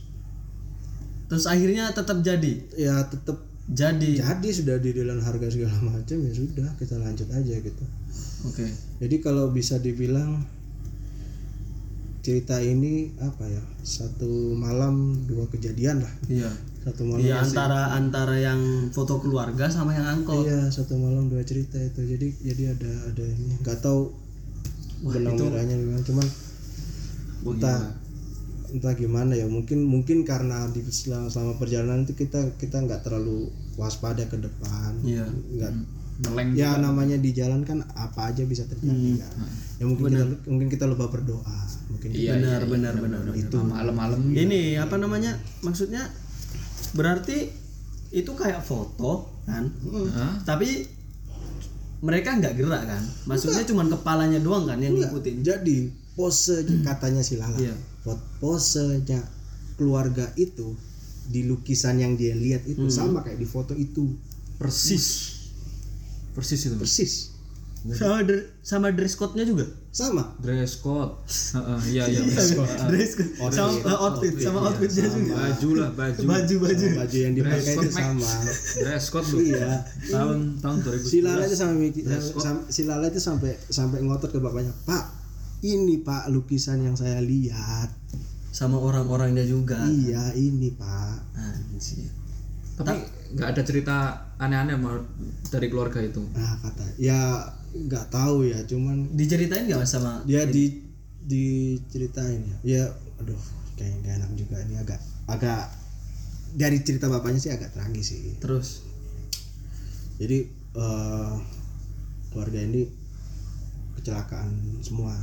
[1.28, 2.54] terus akhirnya tetap jadi?
[2.76, 3.36] Ya tetap
[3.70, 7.86] jadi jadi sudah di dalam harga segala macam ya sudah kita lanjut aja gitu.
[8.50, 8.66] oke
[9.00, 10.42] Jadi kalau bisa dibilang
[12.26, 13.64] cerita ini apa ya?
[13.86, 16.14] Satu malam dua kejadian lah.
[16.26, 16.50] iya
[16.82, 20.50] Satu malam Iya antara antara yang foto keluarga sama yang angkot.
[20.50, 22.02] Iya, satu malam dua cerita itu.
[22.02, 24.10] Jadi jadi ada ada ini nggak tahu
[25.00, 26.28] benang merahnya gimana cuman
[27.48, 27.80] entah
[28.74, 33.50] entah gimana ya mungkin mungkin karena di selama, selama perjalanan itu kita kita nggak terlalu
[33.76, 34.92] waspada ke depan.
[35.04, 35.26] Iya.
[35.30, 35.72] nggak
[36.20, 39.34] meleng ya namanya di jalan kan apa aja bisa terjadi kan.
[39.80, 41.60] Ya mungkin kita mungkin kita lupa berdoa.
[41.90, 43.36] Mungkin iya benar, benar, benar, benar.
[43.40, 43.56] itu.
[43.56, 45.40] Malam-malam Ini apa namanya?
[45.64, 46.04] Maksudnya
[46.92, 47.50] berarti
[48.12, 49.72] itu kayak foto kan?
[50.12, 50.44] Hah?
[50.44, 51.00] Tapi
[52.04, 53.04] mereka nggak gerak kan?
[53.28, 55.40] Maksudnya cuman kepalanya doang kan yang ngikutin?
[55.40, 55.88] Jadi
[56.20, 57.56] pose katanya si Lala.
[57.56, 57.76] Iya.
[58.10, 59.22] Po- posenya
[59.76, 60.74] keluarga itu
[61.26, 62.92] di lukisan yang dia lihat itu Hmm.
[62.92, 64.18] sama kayak di foto itu.
[64.58, 65.38] Persis.
[66.34, 66.76] Persis itu.
[66.76, 67.14] Persis.
[67.80, 69.64] Sama dre- sama dress code-nya juga?
[69.90, 70.36] Sama.
[70.38, 71.16] Dress code.
[71.56, 72.22] Heeh, iya iya.
[72.22, 72.74] Dress code.
[72.92, 73.54] Dress code.
[73.56, 74.34] Sama eh, outfit.
[74.36, 75.34] Sama outfitnya juga.
[75.38, 76.20] baju lah baju.
[76.28, 76.86] Baju baju.
[76.98, 78.30] baju yang dipakai Dress itu sama.
[78.84, 79.38] Dress code lu.
[79.48, 79.70] Iya.
[80.12, 81.88] Tahun tahun 2011 si Lala itu sampai
[82.68, 85.04] si Lala itu sampai sampai ngotot ke bapaknya pak
[85.64, 87.92] ini pak lukisan yang saya lihat.
[88.50, 89.80] Sama orang-orangnya juga.
[89.86, 91.18] Iya ini pak.
[91.36, 92.12] Anjir.
[92.80, 92.96] tapi
[93.36, 93.96] nggak ada cerita
[94.40, 94.96] aneh-aneh mau
[95.52, 96.24] dari keluarga itu?
[96.32, 97.44] Nah kata ya
[97.76, 100.80] nggak tahu ya cuman diceritain nggak sama dia di
[101.28, 102.58] diceritain ya.
[102.64, 102.84] Ya
[103.20, 103.36] aduh
[103.76, 104.56] kayak nggak enak juga.
[104.64, 105.76] Ini agak agak
[106.56, 108.40] dari cerita bapaknya sih agak tragis sih.
[108.40, 108.88] Terus?
[110.24, 110.48] Jadi
[110.80, 111.34] eh,
[112.32, 112.88] keluarga ini
[114.00, 115.20] kecelakaan semua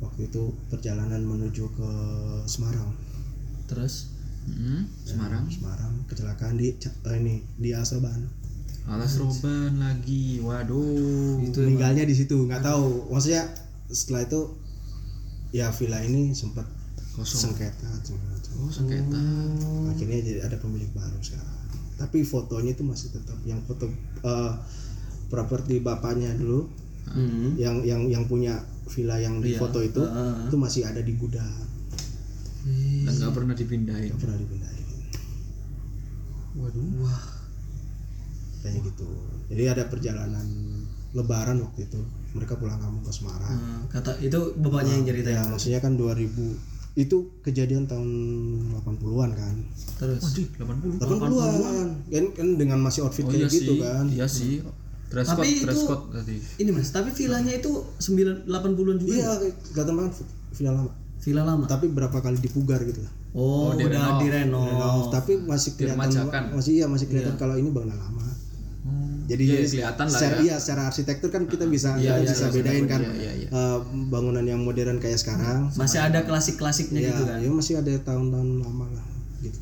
[0.00, 1.90] waktu itu perjalanan menuju ke
[2.48, 2.92] Semarang.
[3.68, 4.12] Terus?
[4.48, 5.44] Mm, Semarang.
[5.52, 8.40] Semarang kecelakaan di eh, ini di Asoban
[8.88, 11.38] alas roban lagi waduh.
[11.44, 13.12] Itu meninggalnya di situ nggak tahu.
[13.12, 13.46] Maksudnya
[13.86, 14.40] setelah itu
[15.54, 16.64] ya villa ini sempat
[17.14, 17.52] kosong.
[17.52, 18.52] sengketa segala macam.
[18.64, 19.22] oh sengketa.
[19.92, 21.58] Akhirnya jadi ada pemilik baru sekarang.
[22.00, 23.86] Tapi fotonya itu masih tetap yang foto
[24.24, 24.52] eh,
[25.28, 26.66] properti bapaknya dulu.
[27.10, 27.58] Hmm.
[27.58, 29.58] yang yang yang punya villa yang di Iya.
[29.58, 30.50] foto itu Heeh.
[30.50, 31.54] itu masih ada di gudang.
[33.06, 34.10] Dan nggak pernah dipindahin.
[34.12, 34.86] Nggak pernah dipindahin.
[36.58, 36.84] Waduh.
[37.00, 37.24] Wah.
[38.60, 39.08] Kayak gitu.
[39.48, 40.46] Jadi ada perjalanan
[41.10, 42.00] lebaran waktu itu.
[42.30, 43.50] Mereka pulang kampung ke Semarang.
[43.50, 46.54] Nah, kata itu bapaknya yang ceritain ya maksudnya kan 2000
[46.94, 48.10] itu kejadian tahun
[48.82, 49.54] 80-an kan?
[49.96, 50.20] Terus?
[50.20, 50.46] Waduh,
[50.98, 51.54] 80 80-an
[52.10, 54.04] kan kan dengan masih outfit oh kayak iya gitu sih kan?
[54.10, 54.54] iya sih
[55.10, 56.36] dress Tapi code dress itu- code tadi.
[56.56, 59.50] ini mas tapi villanya itu 9 80-an juga iya ya?
[59.68, 60.12] kelihatan banget
[60.52, 60.92] villa lama.
[61.20, 61.64] Villa lama?
[61.66, 63.02] Tapi berapa kali dipugar gitu.
[63.02, 66.08] Lah oh, di udah Renov, tapi masih kelihatan
[66.50, 68.22] masih iya masih kelihatan kalau ini bangunan lama.
[69.26, 70.40] Jadi Iya, jadi kelihatan lah secara, ya.
[70.42, 73.32] iya secara arsitektur kan kita bisa Iya, kita iya, bisa iya, bedain kan iya, iya,
[73.36, 73.48] iya.
[73.48, 75.70] eh, bangunan yang modern kayak sekarang.
[75.72, 77.38] Masih ada klasik-klasiknya ya, gitu kan?
[77.38, 79.06] ya masih ada tahun-tahun lama lah
[79.40, 79.58] gitu.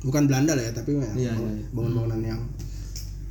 [0.00, 1.66] Bukan Belanda lah ya tapi ya, Iya, bangun- iya, iya.
[1.68, 2.40] bangunan-bangunan yang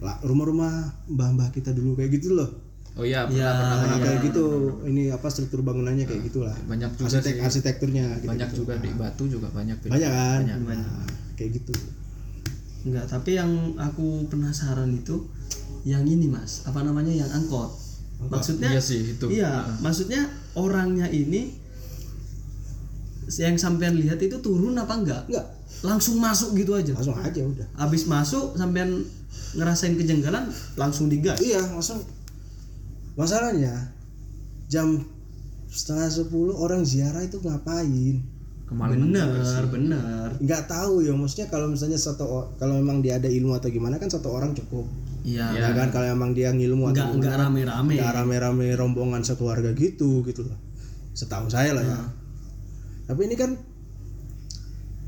[0.02, 2.50] rumah-rumah mbah-mbah kita dulu kayak gitu loh.
[2.98, 4.46] Oh iya pernah Iya, pernah Nah, pernah kayak gitu
[4.90, 7.46] ini apa struktur bangunannya kayak gitulah banyak juga arsitek sih.
[7.46, 10.42] arsitekturnya gitu, banyak juga di batu juga banyak banyak kan?
[10.42, 10.58] Banyak.
[10.66, 11.06] Nah,
[11.38, 11.74] kayak gitu.
[12.90, 15.30] Enggak tapi yang aku penasaran itu
[15.86, 16.66] yang ini mas.
[16.66, 17.14] Apa namanya?
[17.14, 17.70] Yang angkot.
[18.18, 19.26] Maksudnya iya sih itu.
[19.30, 20.26] iya maksudnya
[20.58, 21.54] orangnya ini
[23.38, 25.22] yang sampean lihat itu turun apa enggak?
[25.30, 25.46] Enggak.
[25.86, 26.98] Langsung masuk gitu aja?
[26.98, 27.68] Langsung aja udah.
[27.78, 29.06] Habis masuk sampean
[29.56, 31.40] ngerasain kejanggalan langsung digas.
[31.40, 32.04] Iya langsung.
[33.18, 33.94] Masalahnya
[34.70, 35.02] jam
[35.68, 38.22] setengah sepuluh orang ziarah itu ngapain?
[38.68, 40.28] Kemarin bener bener.
[40.44, 44.12] Nggak tahu ya maksudnya kalau misalnya satu kalau memang dia ada ilmu atau gimana kan
[44.12, 44.84] satu orang cukup.
[45.24, 45.56] Iya.
[45.56, 47.94] Ya kan kalau emang dia ngilmu enggak atau enggak rame-rame.
[48.00, 50.60] nggak rame-rame rombongan sekeluarga gitu gitu loh.
[51.16, 52.00] Setahu saya lah ya.
[53.08, 53.56] Tapi ini kan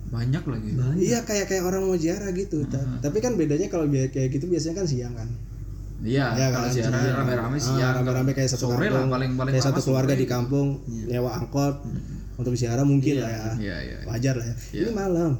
[0.09, 0.69] banyak lagi.
[0.73, 0.99] Banyak.
[0.99, 2.65] iya kayak kayak orang mau ziarah gitu.
[2.65, 5.29] Ta- tapi kan bedanya kalau kayak gitu biasanya kan siang kan.
[5.99, 6.73] Iya Iya kalau kan?
[6.73, 7.13] ziarah Iya.
[7.13, 7.93] rame-rame Ah, siang.
[7.93, 10.21] rame-rame kayak satu sore lah kampung paling paling kayak satu keluarga sore.
[10.21, 11.75] di kampung nyewa angkot
[12.35, 13.47] untuk ziarah mungkin lah ya.
[13.59, 13.97] iya iya.
[14.03, 14.55] Wajar lah ya.
[14.73, 15.31] Ini malam.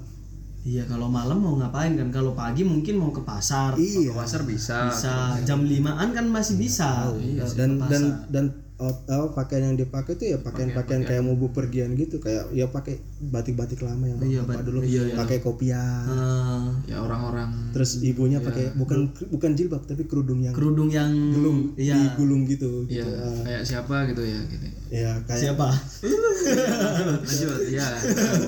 [0.59, 2.11] Iya kalau malam mau ngapain kan?
[2.11, 3.73] Kalau pagi mungkin mau ke pasar.
[3.73, 4.11] Iya.
[4.11, 4.91] Ke pasar bisa.
[4.91, 5.39] Bisa.
[5.41, 7.07] Jam limaan kan masih bisa.
[7.15, 7.41] Iya.
[7.41, 8.45] Ke dan dan dan
[8.79, 13.03] oh, oh, pakaian yang dipakai tuh ya pakaian-pakaian kayak mau pergian gitu kayak ya pakai
[13.19, 14.79] batik-batik lama yang Iya, bapak dulu.
[14.87, 15.15] iya, iya.
[15.19, 16.07] pakai kopiah.
[16.07, 21.75] Eh, ya orang-orang terus ibunya pakai bukan bukan jilbab tapi kerudung yang kerudung yang gulung
[21.75, 21.95] iya.
[21.95, 23.11] digulung gitu Iya, gitu.
[23.19, 24.69] Ah, kayak siapa gitu ya gini.
[24.89, 25.67] ya kayak siapa?
[27.29, 27.87] Lanjut, ya.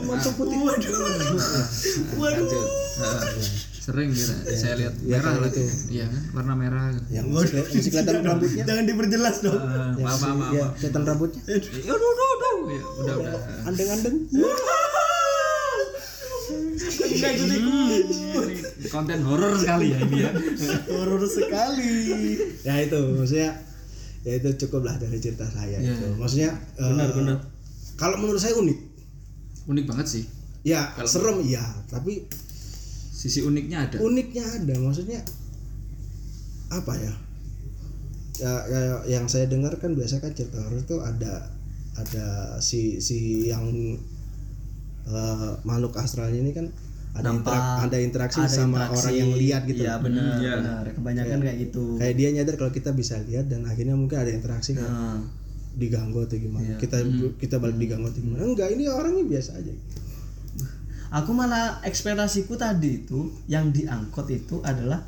[0.08, 0.58] Moncong putih.
[2.18, 2.66] Lanjut.
[2.98, 3.71] Heeh.
[3.92, 4.34] Sering gitu.
[4.62, 5.64] Saya lihat Iya, merah kayak lagi.
[5.90, 6.22] Iya kan?
[6.32, 7.06] Warna merah gitu.
[7.12, 10.52] yang masih, masih kelihatan rambutnya jangan diperjelas dong Eh, Yang maaf, maaf, maaf.
[10.54, 11.58] ya kelihatan rambutnya Ya,
[11.92, 12.52] udah, udah, udah.
[12.72, 13.42] Ya, udah, udah.
[13.66, 14.16] andeng-andeng
[17.12, 18.00] Ini
[18.88, 20.32] konten horor sekali ya ini ya.
[20.94, 21.94] horor sekali
[22.62, 23.50] ya itu maksudnya
[24.22, 26.16] ya itu cukup lah dari cerita saya Iya, itu iya.
[26.16, 27.38] maksudnya benar eh, benar
[27.96, 28.80] kalau menurut saya unik
[29.64, 30.24] Unik banget sih.
[30.62, 32.26] ya serem iya tapi
[33.22, 33.96] Sisi uniknya ada.
[34.00, 35.22] uniknya ada maksudnya
[36.70, 37.14] apa ya
[38.40, 41.54] ya, ya yang saya dengar kan biasa kan cerita horor itu ada
[41.94, 42.28] ada
[42.60, 43.68] si si yang
[45.04, 46.66] eh, makhluk astralnya ini kan
[47.12, 48.98] ada Nampak, interak- ada interaksi ada sama interaksi.
[48.98, 50.00] orang yang lihat gitu Iya loh.
[50.02, 50.54] benar, iya.
[50.58, 50.84] benar.
[50.96, 51.84] Kebanyakan kayak gitu.
[52.00, 55.20] kayak dia nyadar kalau kita bisa lihat dan akhirnya mungkin ada interaksi kan Nah,
[55.72, 56.78] diganggu atau gimana Iya.
[56.80, 56.98] kita
[57.38, 59.72] kita balik diganggu atau gimana enggak ini orangnya biasa aja
[61.12, 65.04] aku malah ekspektasiku tadi itu yang diangkut itu adalah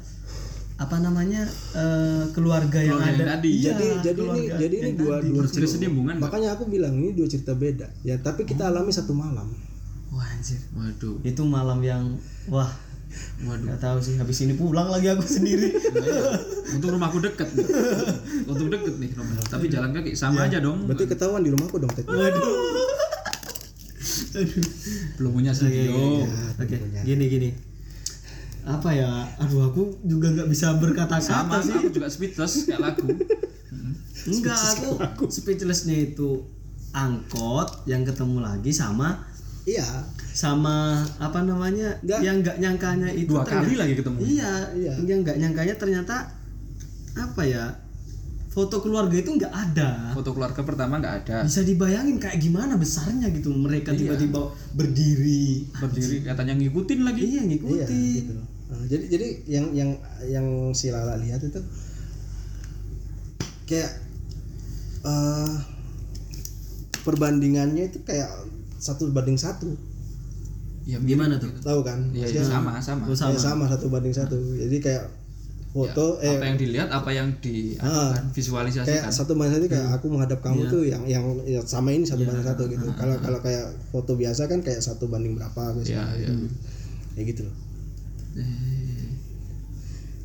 [0.74, 3.34] apa namanya eh, keluarga yang Keluarga yang ada.
[3.38, 3.50] tadi.
[3.54, 5.28] Iya, jadi jadi ini jadi ini dua tadi.
[5.30, 6.18] dua nggak?
[6.20, 9.48] makanya aku bilang ini dua cerita beda ya tapi kita alami satu malam
[10.10, 10.62] Wah anjir.
[10.78, 11.26] Waduh.
[11.26, 12.04] Itu malam yang
[12.46, 12.70] wah
[13.42, 13.66] Waduh.
[13.66, 15.74] nggak tahu sih habis ini pulang lagi aku sendiri.
[16.70, 17.66] Untuk rumahku deket nih.
[18.52, 19.42] Untuk deket nih rumah.
[19.42, 20.86] Tapi jalan kaki sama aja dong.
[20.86, 22.46] berarti ketahuan di rumahku dong Waduh.
[25.18, 26.24] Belum punya studio.
[26.56, 27.50] Oke, gini gini.
[28.64, 29.10] Apa ya?
[29.38, 31.74] Aduh, aku juga nggak bisa berkata-kata Sama sih.
[31.74, 33.08] aku juga speechless kayak lagu.
[34.24, 34.56] Enggak,
[35.04, 36.40] aku speechlessnya itu
[36.92, 39.26] angkot yang ketemu lagi sama
[39.64, 39.84] iya
[40.30, 42.20] sama apa namanya Nggak.
[42.22, 44.18] yang nggak nyangkanya itu Dua ternyata- kali lagi ketemu.
[44.22, 44.94] iya, Iya.
[45.02, 46.16] yang nggak nyangkanya ternyata
[47.14, 47.66] apa ya
[48.54, 50.14] foto keluarga itu nggak ada.
[50.14, 51.38] Foto keluarga pertama nggak ada.
[51.42, 55.66] bisa dibayangin kayak gimana besarnya gitu mereka tiba-tiba berdiri.
[55.74, 57.22] Berdiri katanya ngikutin lagi.
[57.26, 58.34] iya iya ngikutin gitu.
[58.70, 59.90] Nah, jadi jadi yang yang
[60.30, 60.48] yang
[60.78, 61.58] si Lala lihat itu
[63.66, 63.90] kayak
[65.02, 65.54] eh
[67.02, 68.30] perbandingannya itu kayak
[68.78, 69.74] satu banding satu.
[70.84, 71.48] Ya, gimana tuh?
[71.64, 72.12] tahu kan?
[72.12, 73.08] Iya, iya, sama, sama.
[73.16, 73.16] Sama.
[73.16, 74.36] sama sama satu banding satu.
[74.36, 75.23] Jadi kayak
[75.74, 78.14] foto eh apa yang dilihat, apa yang di Ah.
[78.14, 78.86] kan, visualisasikan.
[78.86, 80.70] kayak satu banding satu kayak aku menghadap kamu Iya.
[80.70, 82.86] tuh yang yang ya, sama ini satu banding satu gitu.
[82.94, 86.30] Kalau kalau kayak foto biasa kan kayak satu banding berapa Iya, biasanya iya.
[87.18, 87.56] kayak gitu loh.
[88.34, 89.10] Eh,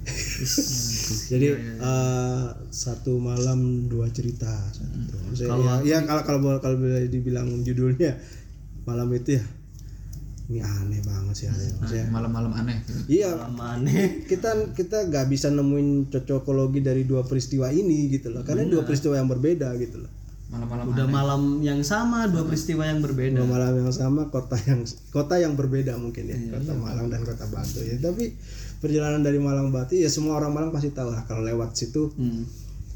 [1.32, 1.46] jadi
[1.80, 4.49] eh, satu malam dua cerita.
[5.28, 8.16] Maksudnya, Kalau ya, ya kalau kalau kalau boleh dibilang judulnya
[8.84, 9.44] malam itu ya
[10.49, 11.68] ini aneh banget sih aneh.
[11.76, 12.80] Maksudnya, malam-malam aneh.
[12.80, 13.20] gitu.
[13.20, 18.64] iya aneh kita kita nggak bisa nemuin cocokologi dari dua peristiwa ini gitu loh karena
[18.64, 20.12] dua peristiwa yang berbeda gitu loh
[20.49, 21.12] Malam-malam udah aneh.
[21.12, 24.80] malam yang sama dua peristiwa yang berbeda dua malam yang sama kota yang
[25.11, 28.32] kota yang berbeda mungkin ya kota Malang dan kota Batu ya tapi
[28.78, 32.49] perjalanan dari Malang Batu ya semua orang Malang pasti tahu lah kalau lewat situ Hmm.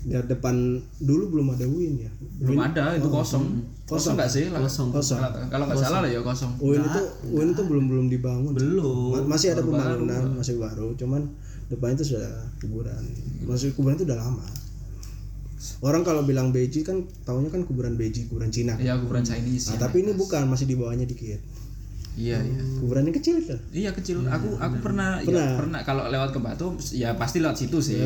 [0.02, 2.10] Di depan dulu belum ada Win ya.
[2.42, 3.62] Belum ada itu kosong.
[3.86, 4.50] Kosong nggak sih?
[4.50, 4.58] Lah.
[4.66, 4.90] kosong.
[4.90, 6.52] kosong Kalau kalau nggak salah lah ya kosong.
[6.58, 8.52] Win itu Win itu belum belum dibangun.
[8.58, 9.14] Belum.
[9.14, 10.90] Ma- masih ada pembangunan masih baru.
[10.98, 11.22] Cuman
[11.70, 13.02] depan itu sudah kuburan.
[13.46, 14.46] Masih kuburan itu udah lama.
[15.78, 18.74] Orang kalau bilang Beji kan tahunya kan kuburan Beji kuburan Cina.
[18.82, 19.70] Iya, kuburan Chinese.
[19.70, 21.38] Nah, tapi ini bukan masih di bawahnya dikit.
[22.12, 22.60] Iya, iya.
[22.82, 23.56] kuburan yang kecil itu.
[23.72, 24.20] Iya kecil.
[24.26, 25.80] Aku aku pernah, ya pernah.
[25.80, 27.96] kalau lewat ke Batu ya pasti lewat situ sih.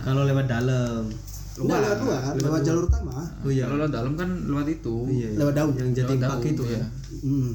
[0.00, 1.10] kalau lewat dalam
[1.56, 3.12] Enggak lewat luar, lewat jalur utama.
[3.42, 4.94] oh iya Kalau lewat dalam kan lewat itu.
[5.08, 5.72] iya Lewat daun.
[5.74, 6.84] yang jadi Lewat daun, itu ya.
[7.20, 7.50] Hmm.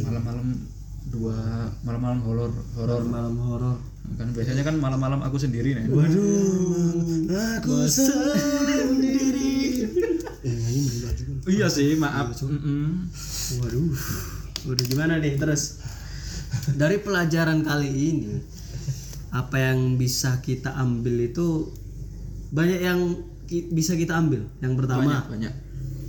[0.00, 0.46] Malam-malam
[1.10, 1.36] dua
[1.82, 3.74] malam-malam horor horor malam horor
[4.14, 5.86] kan biasanya kan malam-malam aku sendiri nih.
[5.86, 7.26] waduh
[7.58, 9.50] Aku sendiri.
[10.40, 10.56] Eh,
[11.12, 11.52] juga.
[11.52, 12.32] Iya sih, maaf.
[12.40, 13.12] Mm-mm.
[13.60, 13.92] waduh
[14.62, 15.84] udah gimana nih terus
[16.74, 18.40] dari pelajaran kali ini
[19.30, 21.68] apa yang bisa kita ambil itu
[22.50, 23.00] banyak yang
[23.44, 25.54] ki- bisa kita ambil yang pertama Banyak banyak.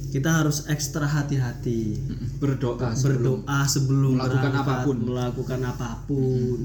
[0.09, 1.95] kita harus ekstra hati-hati.
[2.37, 4.97] Berdoa sebelum berdoa sebelum melakukan berangkat, apa pun.
[5.01, 6.57] melakukan apa pun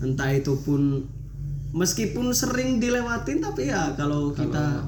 [0.00, 0.82] entah itu pun
[1.70, 4.82] meskipun sering dilewatin tapi ya kalau kita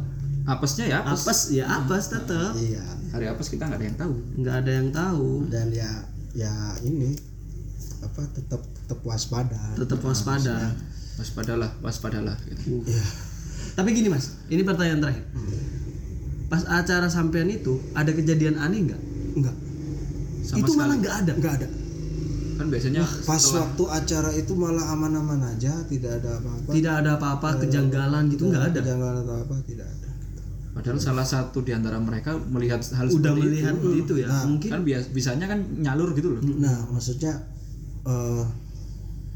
[0.45, 1.22] apesnya ya apes.
[1.22, 2.84] apes ya apes tetap Iya.
[3.11, 4.14] Hari apes kita nggak ada yang tahu.
[4.34, 5.90] nggak ada yang tahu Dan ya
[6.32, 7.12] ya ini
[8.03, 9.62] apa tetap tetap waspada.
[9.74, 10.74] tetap waspada
[11.12, 12.34] Waspadalah, waspadalah.
[12.43, 12.82] Gitu.
[12.82, 13.05] Iya.
[13.72, 15.24] Tapi gini mas ini pertanyaan terakhir
[16.46, 19.00] pas acara sampean itu ada kejadian aneh nggak
[19.32, 19.56] Enggak,
[20.42, 20.80] Sama itu sekali.
[20.84, 21.68] malah nggak ada enggak ada.
[22.52, 26.68] Kan biasanya Pas waktu acara itu malah aman-aman aja, tidak ada apa-apa.
[26.68, 30.08] tidak ada apa-apa kejanggalan gitu nggak ada Jangan atau apa, tidak ada.
[30.72, 34.68] padahal salah satu di antara mereka melihat hal udah seperti melihat itu ya Nah, mungkin
[34.68, 34.74] itu.
[34.76, 36.40] Kan bias bisanya kan nyalur gitu loh.
[36.60, 37.32] Nah, maksudnya
[38.04, 38.44] eh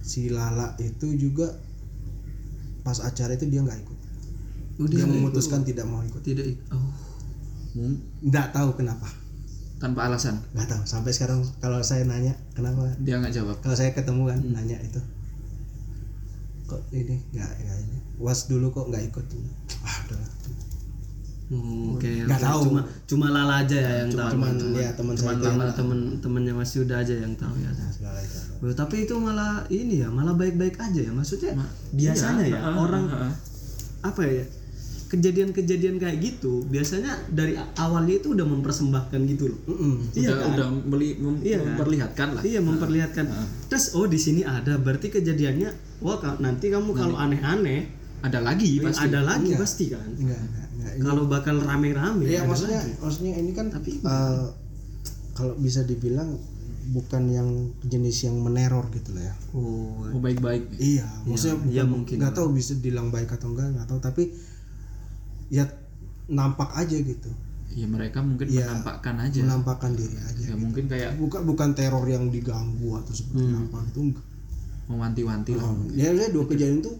[0.00, 1.48] si Lala itu juga
[2.82, 3.95] pas acara itu dia nggak ikut.
[4.76, 6.20] Oh, Dia memutuskan tidak mau ikut.
[6.20, 6.92] tidak ik- oh
[7.72, 9.04] Hmm, Nggak tahu kenapa.
[9.76, 10.40] tanpa alasan.
[10.50, 10.82] Nggak tahu.
[10.82, 13.56] Sampai sekarang kalau saya nanya kenapa, Dia nggak jawab.
[13.60, 14.96] kalau saya ketemu kan nanya itu,
[16.64, 17.96] kok ini nggak nggak ini.
[18.16, 19.24] Was dulu kok nggak ikut.
[19.78, 20.30] Ah, udahlah.
[21.46, 22.48] Hmm, Oke, Nggak oke.
[22.48, 22.60] tahu.
[22.64, 24.30] cuma cuma Lala aja ya yang tahu.
[24.34, 27.70] Cuman ya teman saya itu Sama yang temen-temennya Mas Yuda aja yang tahu ya.
[27.70, 28.20] Nah, Lala.
[28.58, 31.12] Oh, tapi itu malah ini ya, malah baik-baik aja ya.
[31.12, 31.52] Maksudnya
[31.92, 33.32] biasanya ya Iya, orang heeh.
[34.02, 34.44] apa ya?
[35.06, 39.94] Kejadian-kejadian kayak gitu biasanya dari awalnya itu udah mempersembahkan gitu loh Mm-mm.
[40.12, 40.50] Iya udah, kan?
[40.52, 41.66] udah meli- mem- Iya kan?
[41.68, 43.24] memperlihatkan lah Iya memperlihatkan.
[43.66, 47.86] Terus oh di sini ada berarti kejadiannya wah ka- nanti kamu kalau aneh-aneh
[48.18, 49.62] ada lagi pasti ada lagi Enggak.
[49.62, 50.02] pasti kan.
[50.10, 52.22] enggak enggak enggak Kalau bakal rame-rame.
[52.24, 52.92] Iya ada maksudnya lagi.
[52.98, 54.44] maksudnya ini kan eh,
[55.32, 56.34] kalau bisa dibilang
[56.88, 57.48] bukan yang
[57.82, 59.34] jenis yang meneror gitu lah ya.
[59.52, 60.02] Oh.
[60.04, 62.16] oh baik-baik Iya, maksudnya iya bukan- mungkin.
[62.16, 64.22] nggak tahu bisa dibilang baik atau enggak nggak tahu tapi
[65.48, 65.64] ya
[66.26, 67.30] nampak aja gitu,
[67.70, 68.66] ya mereka mungkin Iya.
[68.66, 70.44] menampakkan aja menampakkan diri aja.
[70.44, 74.24] ya mungkin kayak Bukan bukan teror yang diganggu atau seperti apa itu enggak.
[74.86, 76.92] mewanti-wanti lah Oh, ya udah dua kejadian itu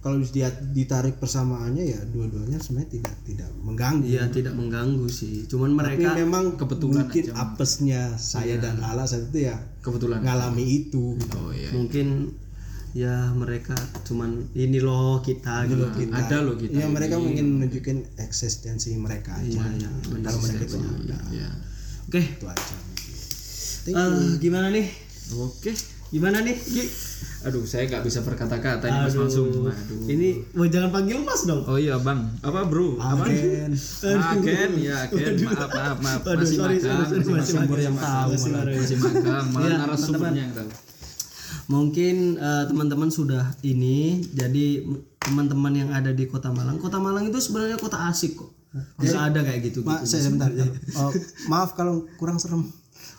[0.00, 4.04] kalau dia ditarik persamaannya ya dua-duanya sebenarnya tidak tidak mengganggu.
[4.06, 5.44] Iya tidak mengganggu sih.
[5.44, 10.64] Cuman Tapi mereka memang kebetulan mungkin apesnya saya dan Lala saat itu ya kebetulan ngalami
[10.84, 11.16] itu.
[11.16, 11.36] gitu.
[11.36, 12.32] oh iya mungkin
[12.92, 13.72] ya mereka
[14.02, 15.86] cuman ini loh kita gitu.
[15.90, 19.62] Kita- ada loh kita Ya mereka mungkin nunjukin eksistensi mereka aja.
[19.62, 21.48] Kalau sih, mereka itu ada ya
[22.04, 22.20] Oke.
[22.20, 22.74] itu aja.
[23.86, 24.86] eh, gimana nih?
[25.32, 25.72] oke
[26.10, 26.58] Gimana nih?
[26.58, 26.84] Gi?
[27.40, 31.64] aduh saya nggak bisa berkata-kata ini mas langsung aduh Ini oh, jangan panggil Mas dong.
[31.64, 33.72] oh iya bang apa bro apa Agen.
[34.12, 37.80] Agen ya Agen maaf maaf maaf Aduh, masih sorry, magang sorry, sorry, masih narasumber magang.
[37.80, 38.76] yang tahu Masih magang.
[38.76, 40.68] masih magang malah Iya, narasumbernya yang tahu
[41.70, 44.82] Mungkin eh, teman-teman sudah ini jadi
[45.20, 46.76] teman-teman yang ada di Kota Malang.
[46.76, 48.50] Kota Malang itu sebenarnya kota asik kok.
[48.96, 49.82] Bisa ada kayak gitu.
[49.82, 50.50] Ma, saya sebentar.
[50.96, 51.10] Oh,
[51.46, 52.66] maaf kalau kurang serem.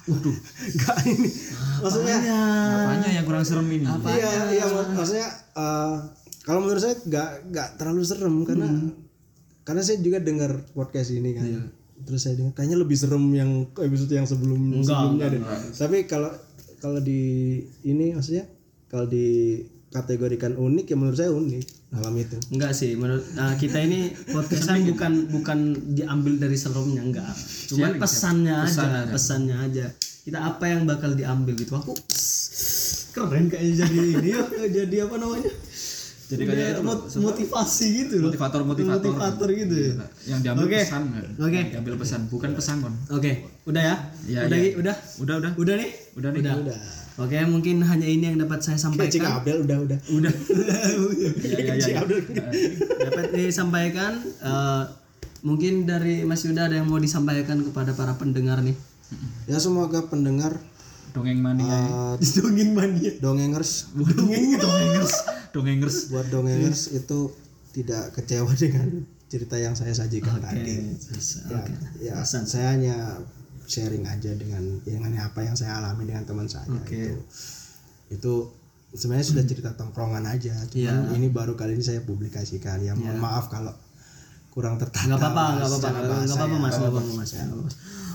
[0.02, 0.34] Waduh,
[0.72, 1.30] enggak ini.
[1.80, 2.18] Maksudnya
[2.82, 5.96] apanya yang kurang serem ini Iya, iya mak- maksudnya eh,
[6.42, 8.68] kalau menurut saya nggak nggak terlalu serem karena
[9.62, 11.46] karena saya juga dengar podcast ini kan.
[12.02, 15.42] Terus saya dengar kayaknya lebih serem yang episode yang sebelum sebelumnya deh.
[15.78, 16.34] Tapi kalau
[16.82, 17.22] kalau di
[17.86, 18.50] ini maksudnya
[18.90, 22.38] kalau dikategorikan unik ya menurut saya unik malam itu.
[22.50, 25.60] Enggak sih, menurut eh, kita ini podcastan bukan bukan
[25.94, 27.32] diambil dari seremnya enggak.
[27.70, 29.86] Cuman pesannya aja, pesannya aja.
[30.26, 31.78] Kita apa yang bakal diambil gitu.
[31.78, 31.94] Aku
[33.12, 34.44] keren kayaknya jadi ini ya,
[34.82, 35.52] jadi apa namanya?
[36.32, 38.32] Jadi kayak Udah itu mot- motivasi gitu loh.
[38.32, 39.94] motivator motivator Motivator gitu ya.
[40.26, 40.80] yang diambil Oke.
[40.80, 41.58] pesan kan Oke.
[41.58, 43.32] Yang diambil pesan bukan pesan kon Oke,
[43.66, 43.96] udah ya?
[44.24, 44.64] Iya, udah, iya.
[44.64, 44.80] Gi?
[44.80, 46.78] udah, udah udah udah nih, udah nih Udah.
[47.20, 49.12] Oke, mungkin hanya ini yang dapat saya sampaikan.
[49.12, 49.98] Cik Abdel udah udah.
[50.10, 50.32] Udah.
[51.38, 52.02] ya ya ya, ya.
[53.04, 54.12] dapat disampaikan.
[54.24, 54.84] eh,
[55.42, 58.74] mungkin dari Mas Yuda ada yang mau disampaikan kepada para pendengar nih.
[59.44, 60.56] Ya semoga pendengar
[61.12, 63.12] dongeng mania eh, Dongeng mania.
[63.20, 65.14] dongengers dongengers
[65.52, 67.32] dongengers buat dongengers itu
[67.72, 68.88] tidak kecewa dengan
[69.32, 70.92] cerita yang saya sajikan tadi.
[72.04, 72.96] Ya, ya saya hanya
[73.64, 76.92] sharing aja dengan dengan apa yang saya alami dengan teman saya Oke.
[77.00, 77.16] itu.
[78.12, 78.34] Itu
[78.92, 82.84] sebenarnya sudah cerita tongkrongan aja, cuman ini baru kali ini saya publikasikan.
[82.84, 83.72] Ya mohon maaf kalau
[84.52, 85.08] kurang tertata.
[85.08, 86.60] Nggak apa-apa, nggak apa-apa, secara nggak apa-apa ya.
[86.60, 87.32] mas, nggak apa-apa mas.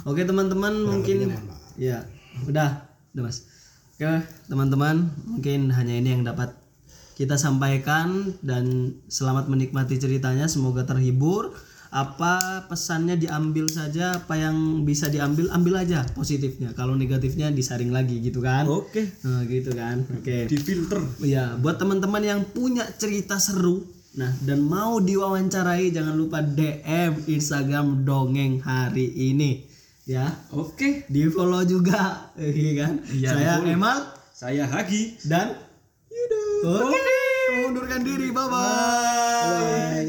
[0.05, 1.33] Oke teman-teman mungkin,
[1.81, 2.05] ya
[2.45, 2.86] udah,
[3.17, 3.49] udah mas.
[3.97, 4.05] Oke
[4.53, 6.53] teman-teman mungkin hanya ini yang dapat
[7.17, 10.45] kita sampaikan dan selamat menikmati ceritanya.
[10.53, 11.57] Semoga terhibur.
[11.87, 16.77] Apa pesannya diambil saja, apa yang bisa diambil ambil aja positifnya.
[16.77, 18.69] Kalau negatifnya disaring lagi gitu kan?
[18.69, 20.05] oke Nah, gitu kan.
[20.13, 20.45] Oke.
[20.45, 26.45] di filter Ya, buat teman-teman yang punya cerita seru, nah dan mau diwawancarai jangan lupa
[26.45, 29.65] DM Instagram dongeng hari ini,
[30.07, 30.27] ya.
[30.55, 30.73] Oke.
[30.73, 30.93] Okay.
[31.11, 32.95] di follow juga iya kan?
[33.11, 33.99] Ya, saya Emal.
[34.31, 35.19] Saya Hagi.
[35.27, 35.59] Dan
[36.09, 36.43] Yuda.
[36.63, 36.95] Oke.
[36.95, 37.03] Okay.
[37.59, 38.29] mengundurkan diri.
[38.31, 40.09] Bye bye, bye.